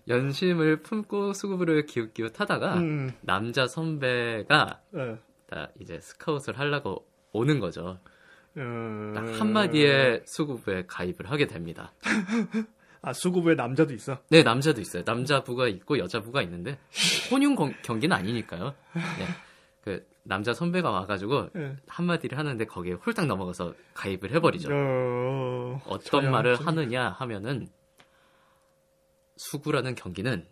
[0.08, 5.17] 연심을 품고 수구부를 기웃기웃 하다가 음, 남자 선배가 네.
[5.50, 8.00] 다 이제 스카웃을 하려고 오는 거죠.
[8.58, 11.93] 음, 딱 한마디에 수구부에 가입을 하게 됩니다.
[13.04, 14.19] 아 수구부에 남자도 있어.
[14.30, 15.04] 네, 남자도 있어요.
[15.06, 16.78] 남자부가 있고 여자부가 있는데
[17.32, 18.76] 혼용 경- 경기는 아니니까요.
[18.93, 19.26] 네.
[19.84, 21.75] 그 남자 선배가 와가지고 네.
[21.88, 24.69] 한마디를 하는데 거기에 홀딱 넘어가서 가입을 해버리죠.
[24.71, 27.67] 어, 어떤 전형 말을 좀- 하느냐 하면은
[29.38, 30.45] 수구라는 경기는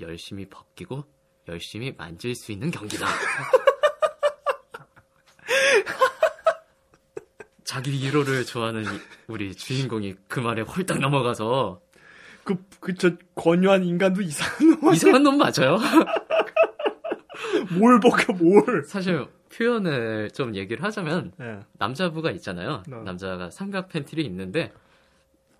[0.00, 1.04] 열심히 벗기고
[1.48, 3.06] 열심히 만질 수 있는 경기다.
[7.64, 11.80] 자기 위로를 좋아하는 이- 우리 주인공이 그 말에 홀딱 넘어가서
[12.44, 14.92] 그, 그, 저, 권유한 인간도 이상한 놈.
[14.94, 15.78] 이상한 놈 맞아요?
[17.78, 18.84] 뭘 벗겨, 뭘.
[18.84, 21.60] 사실 표현을 좀 얘기를 하자면 예.
[21.74, 22.82] 남자부가 있잖아요.
[22.86, 22.96] 네.
[23.02, 24.72] 남자가 삼각 팬티를 입는데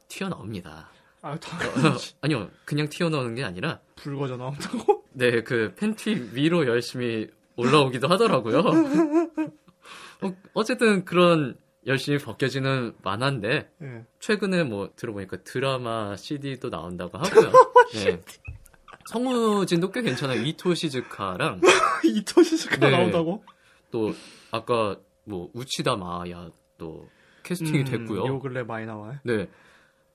[0.09, 0.91] 튀어나옵니다.
[1.23, 5.05] 아, 다, 어, 아니요, 그냥 튀어나오는 게 아니라 불거져 나온다고?
[5.15, 8.59] 네, 그 팬티 위로 열심히 올라오기도 하더라고요.
[10.23, 14.05] 어, 어쨌든 그런 열심히 벗겨지는 만화인데 예.
[14.21, 17.53] 최근에 뭐 들어보니까 드라마 CD도 나온다고 하고요.
[17.95, 18.21] 네.
[19.07, 20.43] 성우진도 꽤 괜찮아요.
[20.43, 21.61] 이토 시즈카랑
[22.05, 22.91] 이토시스가 네.
[22.91, 23.45] 나온다고?
[23.91, 24.13] 또
[24.51, 27.09] 아까 뭐 우치다 마야 또
[27.43, 28.27] 캐스팅이 음, 됐고요.
[28.27, 29.19] 요 근래 많이 나와요.
[29.25, 29.49] 네.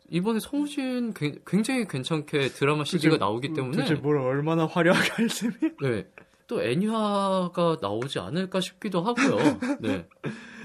[0.10, 5.56] 이번에 성우진 굉- 굉장히 괜찮게 드라마 CD가 나오기 때문에 도대체 뭘 얼마나 화려하게 할 셈이야?
[5.82, 6.08] 네.
[6.48, 9.60] 또 애니화가 나오지 않을까 싶기도 하고요.
[9.82, 10.08] 네.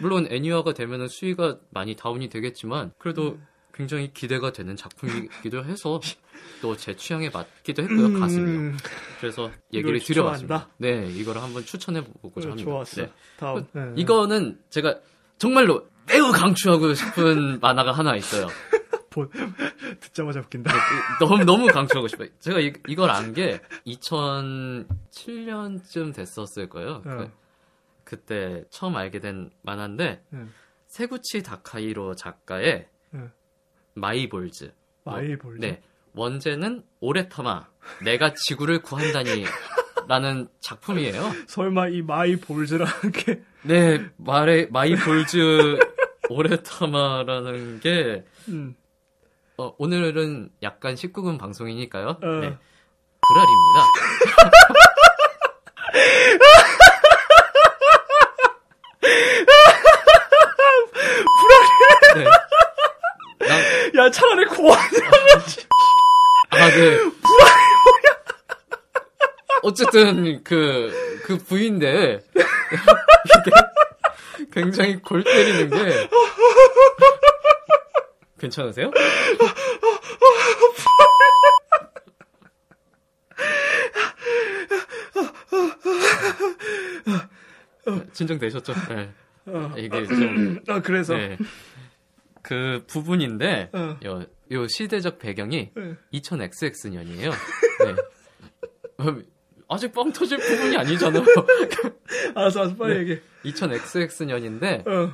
[0.01, 3.37] 물론 애니화가 되면은 수위가 많이 다운이 되겠지만 그래도
[3.75, 5.99] 굉장히 기대가 되는 작품이기도 해서
[6.61, 8.21] 또 제 취향에 맞기도 했고요.
[8.21, 8.59] 가슴이요.
[8.61, 8.77] 음,
[9.21, 10.69] 그래서 얘기를 드려봤습니다.
[10.79, 12.71] 네, 이거를 한번 추천해 보고자 합니다.
[12.71, 13.03] 좋았어.
[13.03, 13.13] 네.
[13.37, 13.67] 다음.
[13.77, 13.93] 예.
[13.97, 15.01] 이거는 제가
[15.39, 18.47] 정말로 매우 강추하고 싶은 만화가 하나 있어요.
[19.11, 19.29] 보-
[20.01, 20.73] 듣자마자 웃긴다.
[21.21, 22.29] 너무 너무 강추하고 싶어요.
[22.39, 26.97] 제가 이, 이걸 안 게 2007년쯤 됐었을 거예요.
[26.97, 27.03] 어.
[27.03, 27.31] 그,
[28.05, 30.51] 그때 처음 알게 된 만화인데 응.
[30.87, 33.31] 세구치 다카히로 작가의 응.
[33.95, 34.73] My Balls.
[35.05, 35.61] My Balls.
[35.61, 35.83] 네.
[36.15, 37.67] 원제는 オレたま
[38.05, 39.45] 내가 지구를 구한다니
[40.09, 41.31] 라는 작품이에요.
[41.47, 45.79] 설마 이 마이 볼즈라는 게 네, 말에 마이 볼즈
[46.29, 48.75] 오레타마라는 게 음,
[49.57, 52.09] 어, 오늘은 약간 19금 방송이니까요.
[52.09, 52.27] 어.
[52.41, 52.59] 네.
[53.25, 53.83] 그랄입니다.
[62.15, 62.25] 네.
[63.95, 64.77] 나- 야 차라리 고아
[66.51, 66.99] 아, 네.
[69.83, 72.21] 어쨌든, 그, 그 부인데,
[73.25, 76.09] 이게 굉장히 골 때리는 게
[78.39, 78.91] 괜찮으세요?
[88.13, 88.73] 진정되셨죠?
[88.89, 89.11] 네.
[89.77, 91.37] 이게 좀 아 그래서 네.
[92.43, 93.99] 그 부분인데 어.
[94.05, 95.95] 요, 요 시대적 배경이 네.
[96.13, 97.31] 2000XX년이에요.
[97.85, 97.95] 네.
[99.73, 101.25] 어, 아직 뻥 터질 부분이 아니잖아요.
[102.35, 103.01] 알았어 알았어 빨리 네.
[103.01, 105.13] 얘기해 2000XX년인데 어.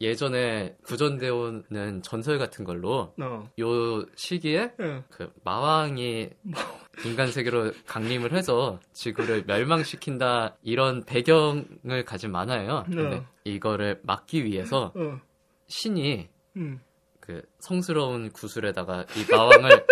[0.00, 3.50] 예전에 구전되어 오는 전설 같은 걸로 어.
[3.60, 5.04] 요 시기에 어.
[5.10, 6.30] 그 마왕이
[7.04, 12.84] 인간 세계로 강림을 해서 지구를 멸망시킨다 이런 배경을 가진 만화예요.
[12.86, 13.26] 근데 어.
[13.44, 15.20] 이거를 막기 위해서 어.
[15.68, 16.80] 신이 음.
[17.20, 19.86] 그 성스러운 구슬에다가 이 마왕을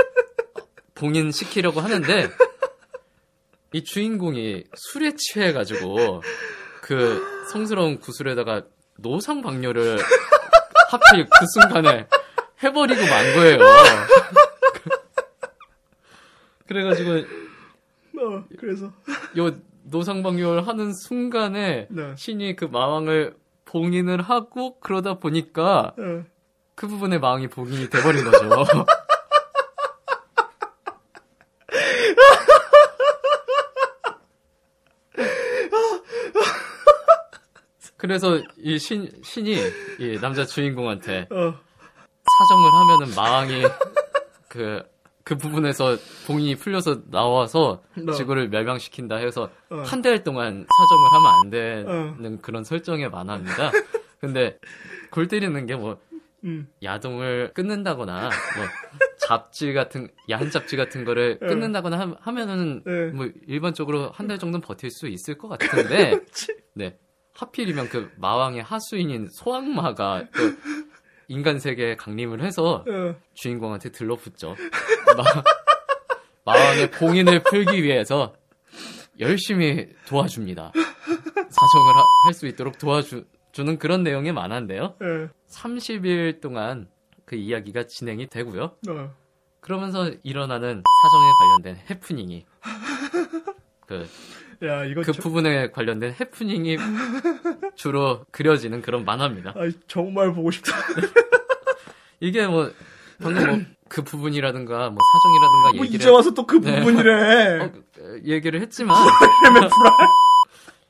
[0.94, 2.28] 봉인시키려고 하는데
[3.72, 6.22] 이 주인공이 술에 취해가지고
[6.82, 8.64] 그 성스러운 구슬에다가
[8.98, 9.98] 노상 방뇨를
[10.90, 12.06] 하필 그 순간에
[12.62, 13.58] 해버리고 만 거예요.
[16.66, 17.10] 그래가지고
[18.20, 18.44] 어.
[18.58, 18.92] 그래서
[19.36, 22.14] 요 노상 방뇨를 하는 순간에 네.
[22.16, 26.24] 신이 그 마왕을 봉인을 하고 그러다 보니까 어.
[26.74, 28.48] 그 부분에 마왕이 봉인이 돼버린 거죠.
[37.98, 39.56] 그래서 이 신, 신이
[39.98, 41.54] 이 남자 주인공한테 어.
[42.40, 43.62] 사정을 하면은 마왕이
[44.48, 44.82] 그,
[45.24, 48.12] 그 부분에서 봉인이 풀려서 나와서 네.
[48.12, 49.82] 지구를 멸망시킨다 해서 어.
[49.84, 53.72] 한달 동안 사정을 하면 안 되는 그런 설정의 만화입니다.
[54.20, 54.58] 근데
[55.10, 55.98] 골 때리는 게뭐
[56.44, 56.68] 음.
[56.82, 58.66] 야동을 끊는다거나 뭐
[59.18, 61.48] 잡지 같은 야한 잡지 같은 거를 네.
[61.48, 63.06] 끊는다거나 하, 면은 네.
[63.08, 66.20] 뭐 일반적으로 한 달 정도는 버틸 수 있을 것 같은데
[66.74, 66.96] 네
[67.42, 70.42] 하필이면 그 마왕의 하수인인 소악마가 또
[71.28, 73.14] 인간 세계에 강림을 해서 어.
[73.34, 74.56] 주인공한테 들러붙죠.
[75.16, 75.24] 마,
[76.52, 78.34] 마왕의 봉인을 풀기 위해서
[79.20, 80.72] 열심히 도와줍니다.
[80.74, 84.96] 사정을 할 수 있도록 도와주는 그런 내용의 만화인데요.
[85.02, 85.28] 예.
[85.48, 86.88] 30일 동안
[87.24, 88.76] 그 이야기가 진행이 되고요.
[88.88, 89.14] 어.
[89.60, 92.46] 그러면서 일어나는 사정에 관련된 해프닝이
[93.86, 94.06] 그,
[94.64, 96.76] 야 이거 그 저- 부분에 관련된 해프닝이
[97.76, 99.50] 주로 그려지는 그런 만화입니다.
[99.50, 100.72] 아, 정말 보고 싶다.
[102.20, 102.70] 이게 뭐
[103.22, 106.78] 방금 뭐 그 부분이라든가 뭐 사정이라든가 뭐 얘기를 이제 와서 또그 네.
[106.80, 107.60] 부분이래.
[107.64, 107.72] 어,
[108.26, 108.94] 얘기를 했지만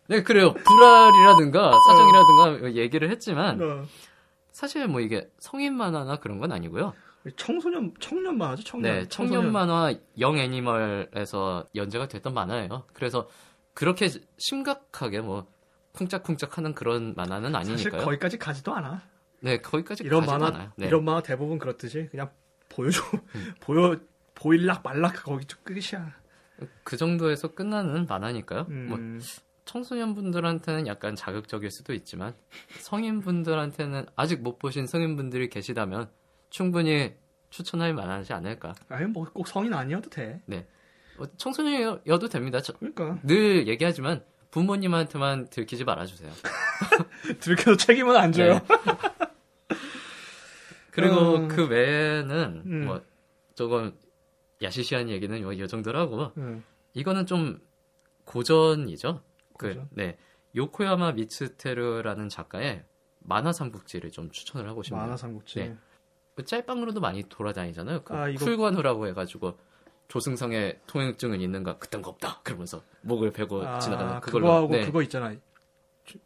[0.08, 3.84] 네 그래요 불알이라든가 사정이라든가 얘기를 했지만 어.
[4.50, 6.92] 사실 뭐 이게 성인 만화나 그런 건 아니고요.
[7.36, 8.92] 청소년 청년 만화죠 청년.
[8.92, 12.84] 네 청년 만화 영 애니멀에서 연재가 됐던 만화예요.
[12.94, 13.28] 그래서
[13.78, 15.46] 그렇게 심각하게 뭐
[15.92, 18.04] 쿵짝쿵짝하는 그런 만화는 사실 아니니까요.
[18.04, 19.02] 거기까지 가지도 않아.
[19.38, 20.72] 네 거기까지 이런 가지도 만화 않아요.
[20.74, 20.86] 네.
[20.86, 20.88] 음.
[20.88, 22.28] 이런 만화 대부분 그렇듯이 그냥
[22.68, 23.00] 보여줘
[23.60, 23.96] 보여
[24.34, 26.12] 보일락 말락 거기 좀 끝이야.
[26.82, 28.64] 그 정도에서 끝나는 만화니까요.
[28.64, 29.20] 뭐 음.
[29.64, 32.34] 청소년분들한테는 약간 자극적일 수도 있지만
[32.80, 36.10] 성인분들한테는 아직 못 보신 성인분들이 계시다면
[36.50, 37.14] 충분히
[37.50, 38.74] 추천할 만하지 않을까.
[38.88, 40.42] 아니 뭐 꼭 성인 아니어도 돼.
[40.46, 40.64] 뭐
[41.36, 42.60] 청소년이어도 됩니다.
[42.60, 46.30] 저- 그러니까 늘 얘기하지만 부모님한테만 들키지 말아주세요.
[47.40, 48.54] 들켜도 책임은 안 져요.
[48.54, 48.60] 네.
[50.90, 51.48] 그리고 음.
[51.48, 52.84] 그 외에는 음.
[52.86, 53.02] 뭐
[53.54, 53.92] 조금
[54.62, 56.62] 야시시한 얘기는 요, 요 정도라고 응.
[56.94, 57.60] 이거는 좀
[58.24, 59.22] 고전이죠.
[59.58, 59.88] 그, 고전?
[59.90, 60.18] 네.
[60.56, 62.84] 요코야마 미츠테르라는 작가의
[63.20, 65.02] 만화 삼국지를 좀 추천을 하고 싶네요.
[65.02, 65.58] 만화 삼국지.
[65.60, 65.76] 네.
[66.34, 68.02] 그 짤방으로도 많이 돌아다니잖아요.
[68.04, 69.58] 그 아, 이거- 풀관우라고 해가지고
[70.08, 72.40] 조승성의 통행증은 있는가 그딴 거 없다.
[72.42, 74.46] 그러면서 목을 베고 아, 지나가는 그걸로.
[74.46, 74.84] 그거 하고 네.
[74.86, 75.32] 그거 있잖아.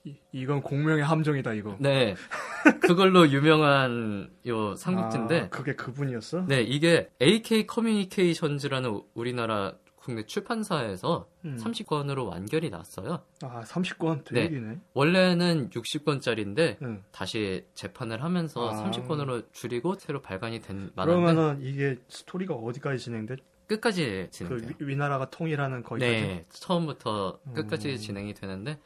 [0.04, 1.76] 이, 이건 공명의 함정이다 이거.
[1.80, 2.14] 네.
[2.80, 6.46] 그걸로 유명한 요 삼국지인데 아, 그게 그분이었어?
[6.46, 11.56] 네, 이게 AK 커뮤니케이션즈라는 우- 우리나라 국내 출판사에서 음.
[11.60, 13.22] 30권으로 완결이 났어요.
[13.42, 14.78] 아 30권 대박이네.
[14.94, 17.02] 원래는 60권짜리인데 응.
[17.12, 18.84] 다시 재판을 하면서 아.
[18.84, 23.36] 30권으로 줄이고 새로 발간이 된 만화인데 그러면은 이게 스토리가 어디까지 진행돼?
[23.76, 24.70] 끝까지 그 진행돼요.
[24.80, 26.12] 위, 위나라가 통일하는 거기까지.
[26.12, 27.96] 네, 처음부터 끝까지 음.
[27.96, 28.78] 진행이 되는데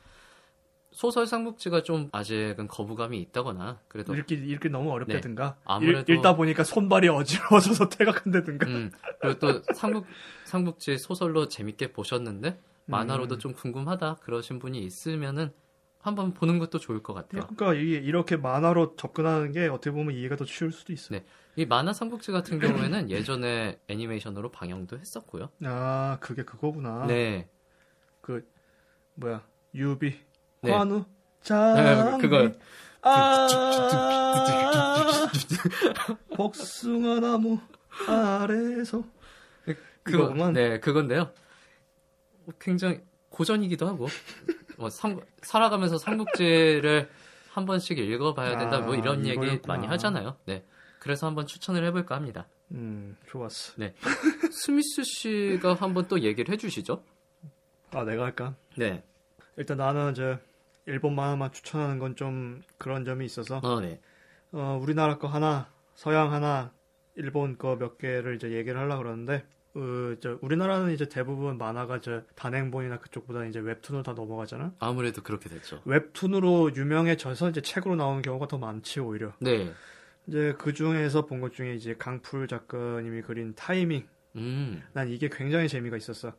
[0.92, 5.56] 소설 삼국지가 좀 아직은 거부감이 있다거나 그래도 읽기 읽기 너무 어렵다든가.
[5.58, 5.62] 네.
[5.66, 8.66] 아무래도- 읽, 다 보니까 손발이 어지러워져서 퇴각한다든가.
[8.66, 10.06] 음, 그리고 또 삼국
[10.44, 13.38] 삼국지 소설로 재밌게 보셨는데 만화로도 음.
[13.38, 15.52] 좀 궁금하다 그러신 분이 있으면은
[16.06, 17.48] 한번 보는 것도 좋을 것 같아요.
[17.48, 21.14] 그러니까 이렇게 만화로 접근하는 게 어떻게 보면 이해가 더 쉬울 수도 있어.
[21.14, 21.24] 네.
[21.56, 25.50] 이 만화 삼국지 같은 경우에는 예전에 애니메이션으로 방영도 했었고요.
[25.64, 27.06] 아 그게 그거구나.
[27.06, 27.48] 네.
[28.20, 28.48] 그
[29.14, 30.16] 뭐야 유비
[30.62, 30.70] 네.
[30.70, 31.04] 관우
[31.42, 32.52] 장 네, 그거
[33.02, 33.48] 아
[36.36, 37.58] 복숭아 나무
[38.06, 39.02] 아래서
[40.04, 40.32] 그거.
[40.52, 41.32] 네 그건데요.
[42.60, 44.06] 굉장히 고전이기도 하고
[44.76, 47.08] 뭐 삼, 살아가면서 삼국지를
[47.52, 49.74] 한 번씩 읽어봐야 된다 뭐 아, 이런 얘기 이거였구나.
[49.74, 50.36] 많이 하잖아요.
[50.46, 50.64] 네
[50.98, 52.46] 그래서 한번 추천을 해볼까 합니다.
[52.72, 53.74] 음 좋았어
[54.50, 57.02] 스미스 씨가 한번 또 얘기를 해주시죠.
[57.92, 59.02] 아 내가 할까 네.
[59.56, 60.38] 일단 나는 이제
[60.86, 64.00] 일본 만화만 추천하는 건 좀 그런 점이 있어서 어, 네.
[64.52, 66.72] 어, 우리나라 거 하나, 서양 하나,
[67.14, 69.44] 일본 거 몇 개를 이제 얘기를 하려고 그러는데,
[69.76, 74.72] 어, 저 우리나라는 이제 대부분 만화가 저 단행본이나 그쪽보다 이제 웹툰으로 다 넘어가잖아.
[74.78, 75.82] 아무래도 그렇게 됐죠.
[75.84, 79.32] 웹툰으로 유명해져서 이제 책으로 나오는 경우가 더 많지 오히려.
[79.40, 79.70] 네.
[80.26, 84.06] 이제 그 중에서 본 것 중에 이제 강풀 작가님이 그린 타이밍.
[84.36, 84.82] 음.
[84.92, 86.32] 난 이게 굉장히 재미가 있었어.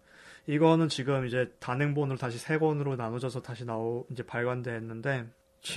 [0.47, 5.25] 이거는 지금 이제 단행본으로 다시 세 권으로 나눠져서 다시 나오 이제 발간됐는데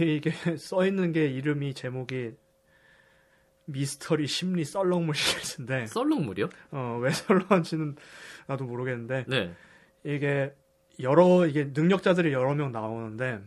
[0.01, 2.33] 이게 써 있는 게 이름이 제목이
[3.73, 6.49] 미스터리 심리 썰렁물 시리즈인데 썰렁물이요?
[6.73, 7.97] 어, 왜 썰렁한지는
[8.47, 9.55] 나도 모르겠는데 네.
[10.05, 10.55] 이게
[11.01, 13.41] 여러 이게 능력자들이 여러 명 나오는데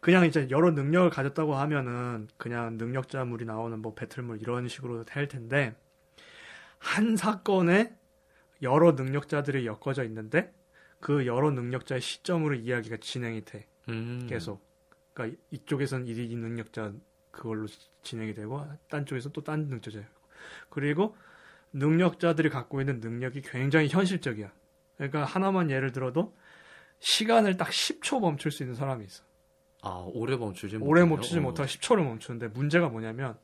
[0.00, 5.74] 그냥 이제 여러 능력을 가졌다고 하면은 그냥 능력자물이 나오는 뭐 배틀물 이런 식으로 될 텐데
[6.78, 7.94] 한 사건에
[8.62, 10.52] 여러 능력자들이 엮어져 있는데
[11.00, 14.26] 그 여러 능력자의 시점으로 이야기가 진행이 돼 음.
[14.28, 14.64] 계속
[15.12, 16.92] 그러니까 이- 이쪽에선 이, 이 능력자
[17.36, 17.66] 그걸로
[18.02, 19.90] 진행이 되고 딴 쪽에서 또 딴 능력자
[20.70, 21.16] 그리고
[21.72, 24.50] 능력자들이 갖고 있는 능력이 굉장히 현실적이야
[24.96, 26.34] 그러니까 하나만 예를 들어도
[27.00, 29.22] 시간을 딱 10초 멈출 수 있는 사람이 있어
[29.82, 31.06] 아 오래 멈추지 오래 못하네요.
[31.16, 31.40] 멈추지 어.
[31.42, 33.38] 못하고 10초를 멈추는데 문제가 뭐냐면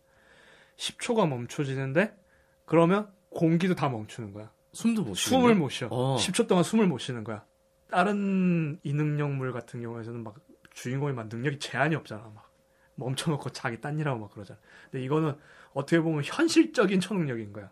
[0.76, 2.16] 10초가 멈춰지는데
[2.64, 4.50] 그러면 공기도 다 멈추는 거야.
[4.72, 5.60] 숨도 못 숨을 쉬는데?
[5.60, 5.88] 못 쉬어.
[5.90, 6.16] 어.
[6.16, 7.44] 10초 동안 숨을 못 쉬는 거야.
[7.90, 10.36] 다른 이능력물 같은 경우에서는 막
[10.70, 12.22] 주인공이 막 능력이 제한이 없잖아.
[12.34, 12.50] 막
[13.02, 14.58] 멈춰놓고 자기 딴 일하고 막 그러잖아.
[14.90, 15.34] 근데 이거는
[15.72, 17.70] 어떻게 보면 현실적인 초능력인 거야.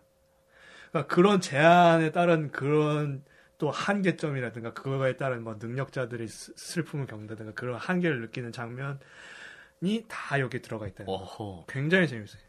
[0.89, 3.23] 그러니까 그런 제한에 따른 그런
[3.57, 8.97] 또 한계점이라든가 그거에 따른 뭐 능력자들이 스- 슬픔을 겪는다든가 그런 한계를 느끼는 장면이
[10.07, 11.03] 다 여기 들어가 있다.
[11.69, 12.41] 굉장히 재밌어요.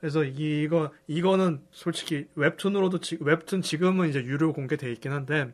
[0.00, 5.52] 그래서 이- 이거 이거는 솔직히 웹툰으로도 지- 웹툰 지금은 이제 유료 공개돼 있긴 한데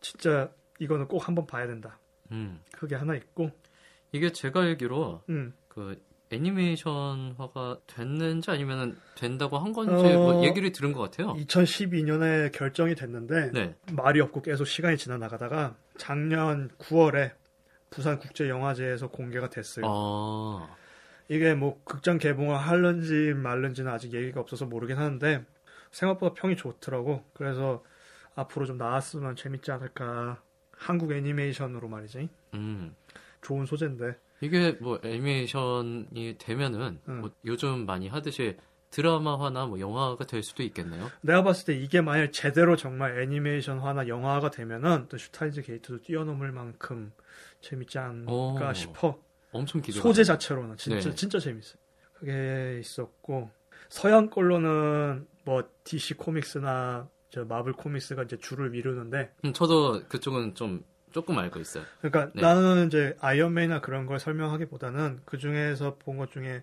[0.00, 1.98] 진짜 이거는 꼭 한번 봐야 된다.
[2.32, 2.60] 음.
[2.72, 3.50] 그게 하나 있고,
[4.12, 10.92] 이게 제가 알기로 음, 그 애니메이션화가 됐는지 아니면 된다고 한 건지 어, 뭐 얘기를 들은
[10.92, 11.34] 것 같아요.
[11.34, 13.74] 2012년에 결정이 됐는데 네.
[13.92, 17.32] 말이 없고 계속 시간이 지나 나가다가 작년 9월에
[17.90, 19.84] 부산 국제 영화제에서 공개가 됐어요.
[19.86, 20.68] 아.
[21.28, 25.44] 이게 뭐 극장 개봉을 할는지 말는지는 아직 얘기가 없어서 모르긴 하는데
[25.90, 27.24] 생각보다 평이 좋더라고.
[27.34, 27.82] 그래서
[28.34, 30.42] 앞으로 좀 나왔으면 재밌지 않을까.
[30.72, 32.28] 한국 애니메이션으로 말이지.
[32.54, 32.94] 음.
[33.46, 34.16] 좋은 소재인데.
[34.40, 37.20] 이게 뭐 애니메이션이 되면은 음.
[37.20, 38.56] 뭐 요즘 많이 하듯이
[38.90, 41.08] 드라마화나 뭐 영화가 될 수도 있겠네요.
[41.20, 47.12] 내가 봤을 때 이게 만약 제대로 정말 애니메이션화나 영화가 되면은 또 슈타인즈 게이트도 뛰어넘을 만큼
[47.60, 48.32] 재밌지 않을까
[48.70, 48.74] 오.
[48.74, 49.18] 싶어.
[49.52, 49.98] 엄청 기대.
[50.00, 51.14] 소재 자체로는 진짜 네.
[51.14, 51.76] 진짜 재밌어.
[52.14, 53.50] 그게 있었고
[53.88, 60.84] 서양 걸로는 뭐 DC 코믹스나 저 마블 코믹스가 이제 줄을 미루는데 음, 저도 그쪽은 좀
[61.16, 61.82] 조금 알고 있어요.
[62.02, 62.42] 그러니까 네.
[62.42, 66.62] 나는 이제 아이언맨이나 그런 걸 설명하기보다는 그 중에서 본 것 중에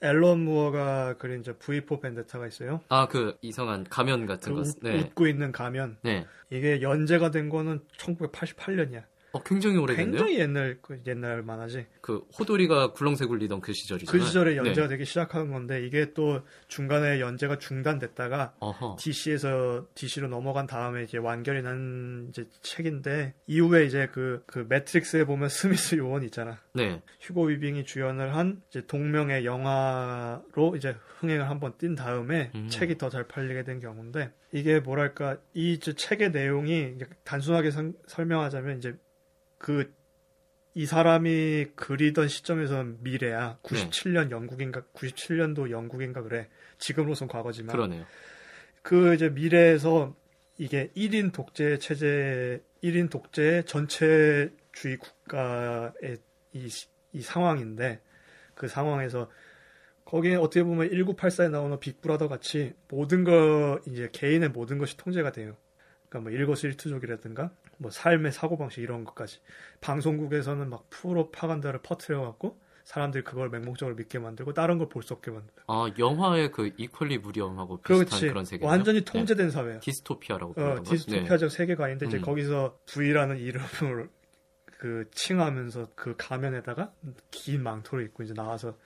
[0.00, 2.80] 앨런 무어가 그린 이제 V4 벤데타가 있어요.
[2.88, 4.62] 아 그 이상한 가면 같은 그 거.
[4.62, 5.00] 웃, 네.
[5.02, 6.26] 웃고 있는 가면 네.
[6.48, 9.04] 이게 연재가 된 거는 1988년이야.
[9.34, 10.10] 어 굉장히 오래됐네요.
[10.12, 11.86] 굉장히 옛날 그 옛날 만화지.
[12.00, 14.18] 그 호돌이가 굴렁쇠 굴리던 그 시절이잖아요.
[14.20, 14.56] 그 시절에 네.
[14.56, 18.96] 연재가 되기 시작한 건데 이게 또 중간에 연재가 중단됐다가 어허.
[19.00, 25.48] DC에서 DC로 넘어간 다음에 이제 완결이 난 이제 책인데 이후에 이제 그 그 매트릭스에 보면
[25.48, 26.58] 스미스 요원 있잖아.
[26.74, 27.02] 네.
[27.20, 32.68] 휴고 위빙이 주연을 한 이제 동명의 영화로 이제 흥행을 한번 띈 다음에 음.
[32.68, 36.94] 책이 더 잘 팔리게 된 경우인데 이게 뭐랄까 이 책의 내용이
[37.24, 38.94] 단순하게 상- 설명하자면 이제
[39.64, 40.04] 그
[40.76, 43.58] 이 사람이 그리던 시점에서 미래야.
[43.62, 46.48] 97년 영국인가 97년도 영국인가 그래.
[46.78, 48.04] 지금으로선 과거지만 그러네요.
[48.82, 50.16] 그 이제 미래에서
[50.58, 56.18] 이게 1인 독재 체제, 1인 독재 전체주의 국가의
[56.54, 58.00] 이, 시- 이 상황인데
[58.56, 59.30] 그 상황에서
[60.04, 65.56] 거기에 어떻게 보면 1984에 나오는 빅브라더 같이 모든 거 이제 개인의 모든 것이 통제가 돼요.
[66.08, 69.40] 그러니까 뭐 일거수일투족이라든가 뭐 삶의 사고방식 이런 것까지
[69.80, 75.30] 방송국에서는 막 프로파간다를 퍼트려 갖고 사람들이 그걸 맹목적으로 믿게 만들고 다른 걸 볼 수 없게
[75.30, 75.62] 만든다.
[75.66, 78.28] 아 영화의 그 이퀄리브리엄하고 비슷한 그렇지.
[78.28, 78.68] 그런 세계네요.
[78.70, 79.04] 완전히 네.
[79.04, 79.80] 통제된 사회야.
[79.80, 80.82] 디스토피아라고 어.
[80.84, 82.22] 디스토피아적 세계관인데 이제 음.
[82.22, 84.10] 거기서 V라는 이름을
[84.78, 86.92] 그 칭하면서 그 가면에다가
[87.30, 88.76] 긴 망토를 입고 이제 나와서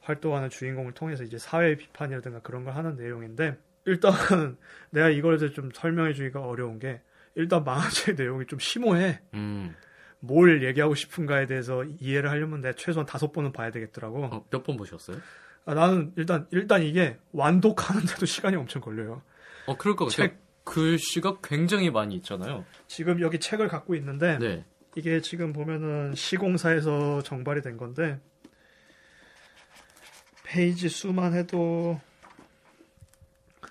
[0.00, 4.12] 활동하는 주인공을 통해서 이제 사회 비판이라든가 그런 걸 하는 내용인데 일단
[4.90, 7.00] 내가 이걸 이제 좀 설명해 주기가 어려운 게
[7.36, 9.20] 일단 만화책 내용이 좀 심오해.
[9.34, 9.74] 음.
[10.18, 14.24] 뭘 얘기하고 싶은가에 대해서 이해를 하려면 내가 최소한 다섯 번은 봐야 되겠더라고.
[14.24, 15.18] 어, 몇번 보셨어요?
[15.66, 19.22] 아, 나는 일단 일단 이게 완독하는데도 시간이 엄청 걸려요.
[19.66, 20.28] 어, 그럴 것 같아요.
[20.28, 20.46] 책.
[20.64, 22.64] 글씨가 굉장히 많이 있잖아요.
[22.88, 24.64] 지금 여기 책을 갖고 있는데 네.
[24.96, 28.18] 이게 지금 보면은 시공사에서 정발이 된 건데
[30.42, 32.00] 페이지 수만 해도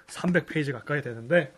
[0.07, 1.53] 300페이지 가까이 되는데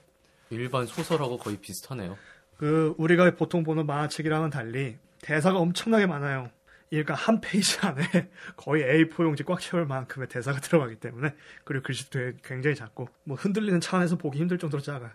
[0.49, 2.17] 일반 소설하고 거의 비슷하네요.
[2.57, 6.49] 그 우리가 보통 보는 만화책이랑은 달리 대사가 엄청나게 많아요.
[6.89, 8.01] 그러니까 한 페이지 안에
[8.55, 11.35] 거의 A4 용지 꽉 채울 만큼의 대사가 들어가기 때문에
[11.65, 15.11] 그리고 글씨도 굉장히 작고 뭐 흔들리는 차 안에서 보기 힘들 정도로 작아요.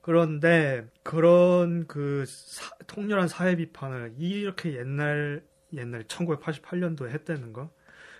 [0.00, 5.42] 그런데 그런 그 사- 통렬한 사회 비판을 이렇게 옛날
[5.72, 7.70] 옛날 1988년도에 했다는 거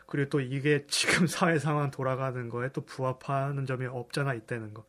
[0.07, 4.85] 그리고 또 이게 지금 사회 상황 돌아가는 거에 또 부합하는 점이 없잖아 있다는 거.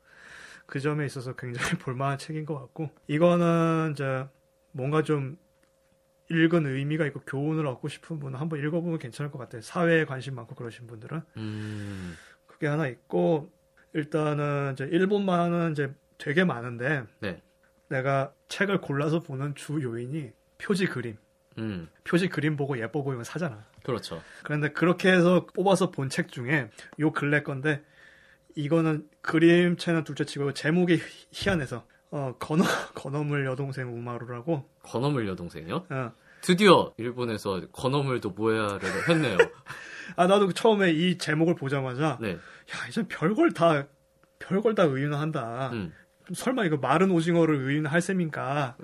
[0.66, 4.26] 그 점에 있어서 굉장히 볼만한 책인 것 같고 이거는 이제
[4.72, 5.38] 뭔가 좀
[6.30, 9.62] 읽은 의미가 있고 교훈을 얻고 싶은 분은 한번 읽어보면 괜찮을 것 같아요.
[9.62, 12.16] 사회에 관심 많고 그러신 분들은 음.
[12.48, 13.52] 그게 하나 있고
[13.94, 17.42] 일단은 이제 일본 만화는 이제 되게 많은데 네.
[17.90, 21.18] 내가 책을 골라서 보는 주 요인이 표지 그림.
[21.58, 21.88] 음.
[22.04, 23.64] 표지 그림 보고 예뻐 보이면 사잖아.
[23.84, 24.22] 그렇죠.
[24.44, 27.84] 그런데 그렇게 해서 뽑아서 본 책 중에 요 근래 건데
[28.56, 31.02] 이거는 그림체는 둘째치고 제목이 희-
[31.32, 32.64] 희한해서 어 건어
[32.96, 35.86] 건어물 여동생 우마루라고 건어물 여동생이요?
[35.90, 36.12] 어.
[36.42, 38.80] 드디어 일본에서 건어물도 모해를
[39.10, 39.38] 했네요.
[40.16, 42.34] 아 나도 처음에 이 제목을 보자마자 네.
[42.34, 43.88] 야 이제 별걸 다
[44.40, 45.72] 별걸 다 의인화한다.
[45.74, 45.94] 음.
[46.34, 48.78] 설마 이거 마른 오징어를 의인할 셈인가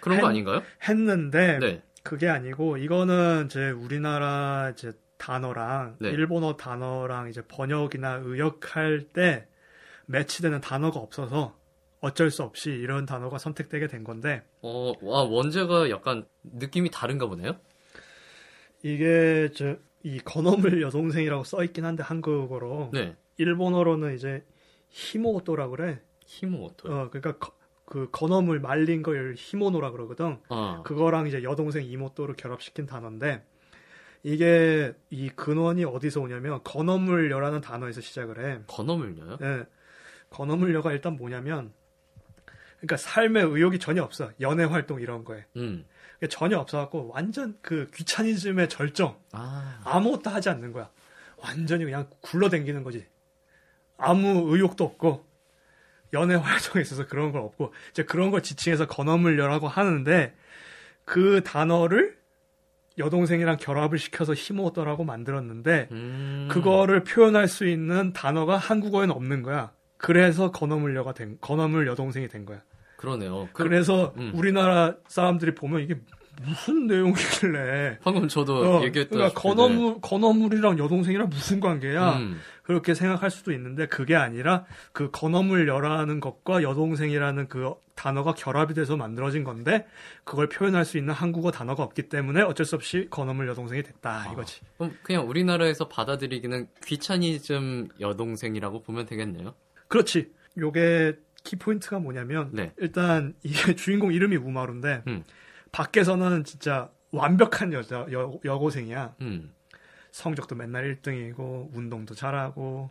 [0.00, 0.62] 그런 거 한- 아닌가요?
[0.88, 1.82] 했는데 네.
[2.02, 6.10] 그게 아니고 이거는 이제 우리나라 이제 단어랑 네.
[6.10, 9.46] 일본어 단어랑 이제 번역이나 의역할 때
[10.06, 11.56] 매치되는 단어가 없어서
[12.00, 17.56] 어쩔 수 없이 이런 단어가 선택되게 된 건데 어, 와, 원제가 약간 느낌이 다른가 보네요?
[18.82, 23.16] 이게 저 이 건어물 여동생이라고 써 있긴 한데 한국어로 네.
[23.38, 24.44] 일본어로는 이제
[24.90, 26.00] 히모토라 그래.
[26.26, 26.94] 히모토요.
[26.94, 30.38] 어 그러니까 거- 그 건어물 말린 걸 히모노라 그러거든.
[30.48, 33.44] 아, 그거랑 이제 여동생 이모토를 결합시킨 단어인데
[34.26, 38.58] 이게 이 근원이 어디서 오냐면 건어물여라는 단어에서 시작을 해.
[38.66, 39.38] 건어물녀요?
[39.40, 39.66] 예.
[40.30, 41.72] 건어물여가 일단 뭐냐면
[42.78, 44.32] 그러니까 삶에 의욕이 전혀 없어.
[44.40, 45.44] 연애 활동 이런 거에.
[45.54, 45.86] 음.
[46.14, 49.16] 그게 전혀 없어갖고 완전 그 귀차니즘의 절정.
[49.30, 50.90] 아, 아무것도 하지 않는 거야.
[51.36, 53.06] 완전히 그냥 굴러댕기는 거지.
[53.96, 55.24] 아무 의욕도 없고
[56.14, 60.34] 연애 활동에 있어서 그런 걸 없고 이제 그런 걸 지칭해서 건어물여라고 하는데
[61.04, 62.15] 그 단어를
[62.98, 66.48] 여동생이랑 결합을 시켜서 히모더라고 만들었는데 음.
[66.50, 69.72] 그거를 표현할 수 있는 단어가 한국어에는 없는 거야.
[69.98, 72.62] 그래서 건어물여가 된 건어물 여동생이 된 거야.
[72.96, 73.48] 그러네요.
[73.52, 74.32] 그, 그래서 음.
[74.34, 75.96] 우리나라 사람들이 보면 이게
[76.42, 82.16] 무슨 내용이길래 방금 저도 어, 얘기했던 그러니까 건어물 건어물이랑 여동생이랑 무슨 관계야?
[82.18, 82.38] 음.
[82.62, 89.44] 그렇게 생각할 수도 있는데 그게 아니라 그 건어물여라는 것과 여동생이라는 그 단어가 결합이 돼서 만들어진
[89.44, 89.86] 건데
[90.24, 94.60] 그걸 표현할 수 있는 한국어 단어가 없기 때문에 어쩔 수 없이 건어물 여동생이 됐다 이거지.
[94.78, 99.54] 그럼 그냥 우리나라에서 받아들이기는 귀차니즘 여동생이라고 보면 되겠네요.
[99.88, 100.32] 그렇지.
[100.58, 102.72] 요게 키포인트가 뭐냐면 네.
[102.78, 105.24] 일단 이게 주인공 이름이 우마루인데 음.
[105.76, 109.16] 밖에서는 진짜 완벽한 여자 여, 여고생이야.
[109.20, 109.52] 음.
[110.10, 112.90] 성적도 맨날 1등이고 운동도 잘하고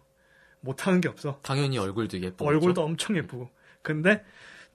[0.60, 1.40] 못하는 게 없어.
[1.42, 2.48] 당연히 얼굴도 예쁘고.
[2.48, 3.50] 얼굴도 엄청 예쁘고.
[3.82, 4.24] 근데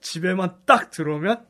[0.00, 1.46] 집에만 딱 들어오면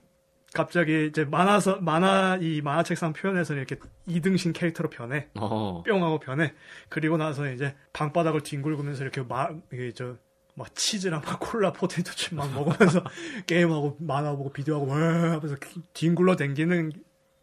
[0.53, 5.29] 갑자기 이제 만화서 만화 이 만화책상 표현에서는 이렇게 이등신 캐릭터로 변해.
[5.37, 5.83] 어.
[5.87, 6.53] 뿅하고 변해.
[6.91, 10.17] 그리고 나서 이제 방바닥을 뒹굴면서 이렇게 마 이게 저
[10.55, 13.03] 막 치즈랑 막 콜라 포테이토 칩 막 먹으면서
[13.47, 15.57] 게임하고 만화 보고 비디오하고 와 하면서
[15.95, 16.93] 뒹굴러 댕기는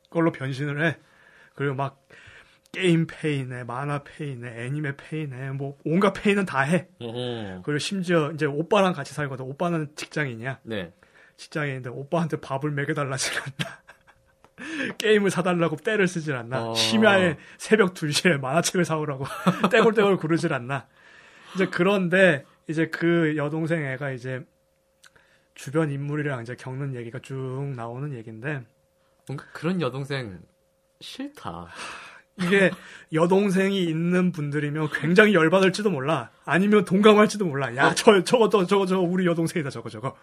[0.10, 0.98] 걸로 변신을 해.
[1.56, 2.06] 그리고 막
[2.72, 6.88] 게임 폐인에 만화 폐인에 애니메 폐인에 뭐 온갖 폐인은 다 해.
[7.00, 7.62] 어.
[7.66, 9.46] 그리고 심지어 이제 오빠랑 같이 살거든.
[9.46, 10.60] 오빠는 직장인이야.
[10.64, 10.92] 네.
[11.38, 13.78] 직장인인데 오빠한테 밥을 먹여달라지 않나.
[14.98, 16.70] 게임을 사달라고 때를 쓰질 않나.
[16.70, 16.74] 어.
[16.76, 19.26] 심야에 새벽 2시에 만화책을 사오라고
[19.72, 20.88] 떼굴떼굴 구르질 않나.
[21.56, 24.46] 이제 그런데 이제 그 여동생 애가 이제
[25.56, 28.64] 주변 인물이랑 이제 겪는 얘기가 쭉 나오는 얘기인데
[29.28, 30.40] 뭔가 그런 여동생
[31.02, 31.68] 싫다.
[32.40, 32.70] 이게
[33.14, 36.30] 여동생이 있는 분들이면 굉장히 열받을지도 몰라.
[36.46, 37.76] 아니면 동감할지도 몰라.
[37.76, 40.16] 야, 저, 저거, 저, 저거, 저거, 우리 여동생이다, 저거, 저거.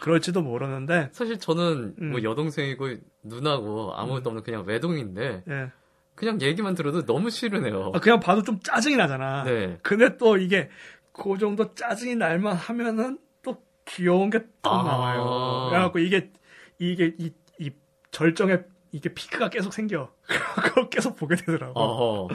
[0.00, 2.22] 그럴지도 모르는데 사실 저는 뭐 음.
[2.22, 5.72] 여동생이고 누나고 아무것도 없는 그냥 외동인데 예.
[6.14, 7.92] 그냥 얘기만 들어도 너무 싫으네요.
[7.94, 9.44] 아, 그냥 봐도 좀 짜증이 나잖아.
[9.44, 9.78] 네.
[9.82, 10.68] 근데 또 이게
[11.16, 14.82] 그 정도 짜증이 날만 하면은 또 귀여운 게또 아.
[14.82, 15.68] 나와요.
[15.70, 16.30] 그래갖고 이게
[16.78, 17.70] 이게 이, 이
[18.10, 18.58] 절정에
[18.92, 20.12] 이게 피크가 계속 생겨.
[20.62, 21.78] 그거 계속 보게 되더라고.
[21.78, 22.28] 어허.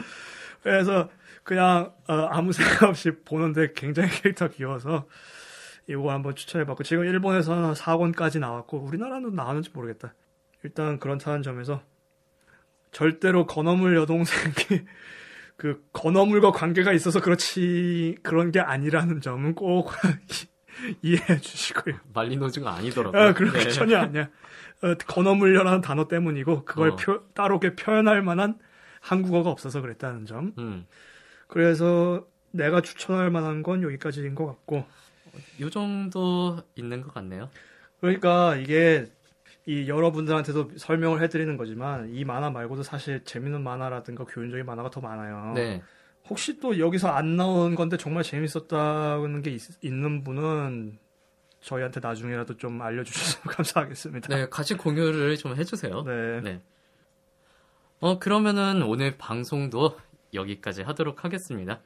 [0.62, 1.08] 그래서
[1.44, 5.06] 그냥 어, 아무 생각 없이 보는데 굉장히 캐릭터 귀여워서
[5.86, 10.14] 이거 한번 추천해봤고 지금 일본에서는 4권까지 나왔고 우리나라는 나왔는지 모르겠다.
[10.64, 11.82] 일단 그렇다는 점에서
[12.92, 14.84] 절대로 건어물 여동생이
[15.62, 19.92] 그 건어물과 관계가 있어서 그렇지 그런 게 아니라는 점은 꼭
[21.02, 21.94] 이해해 주시고요.
[22.12, 23.22] 말리노즈가 아니더라고요.
[23.22, 23.70] 아, 그런 게 네.
[23.70, 24.28] 전혀 아니야.
[24.82, 26.96] 어, 건어물려라는 단어 때문이고 그걸 어.
[26.96, 28.58] 표- 따로게 표현할 만한
[29.00, 30.52] 한국어가 없어서 그랬다는 점.
[30.58, 30.84] 음.
[31.46, 34.84] 그래서 내가 추천할 만한 건 여기까지인 것 같고.
[35.60, 37.50] 요 정도 있는 것 같네요.
[38.00, 39.06] 그러니까 이게
[39.66, 45.52] 이 여러분들한테도 설명을 해드리는 거지만 이 만화 말고도 사실 재밌는 만화라든가 교훈적인 만화가 더 많아요.
[45.54, 45.82] 네.
[46.28, 50.98] 혹시 또 여기서 안 나온 건데 정말 재밌었다는 게 있, 는 분은
[51.60, 54.36] 저희한테 나중에라도 좀 알려주셨으면 감사하겠습니다.
[54.36, 56.02] 네, 같이 공유를 좀 해주세요.
[56.02, 56.40] 네.
[56.40, 56.62] 네.
[58.00, 59.96] 어, 그러면은 오늘 방송도
[60.34, 61.80] 여기까지 하도록 하겠습니다.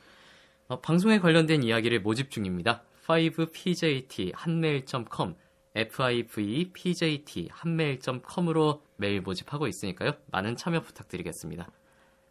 [0.69, 2.83] 어, 방송에 관련된 이야기를 모집 중입니다.
[3.07, 5.35] 5pjt 한메일.com
[5.77, 10.13] fivpjt 한메일.com으로 메일 모집하고 있으니까요.
[10.31, 11.71] 많은 참여 부탁드리겠습니다.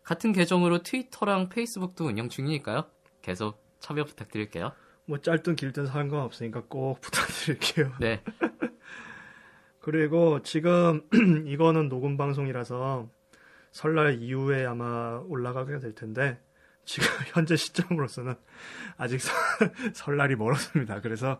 [0.04, 2.86] 같은 계정으로 트위터랑 페이스북도 운영 중이니까요.
[3.22, 4.72] 계속 참여 부탁드릴게요.
[5.06, 7.93] 뭐 짧든 길든 상관없으니까 꼭 부탁드릴게요.
[8.00, 8.24] 네.
[9.80, 11.04] 그리고 지금
[11.46, 13.08] 이거는 녹음 방송이라서
[13.72, 16.39] 설날 이후에 아마 올라가게 될 텐데
[16.86, 18.34] 지금 현재 시점으로서는
[18.98, 19.36] 아직 설-
[19.93, 21.02] 설날이 멀었습니다.
[21.02, 21.39] 그래서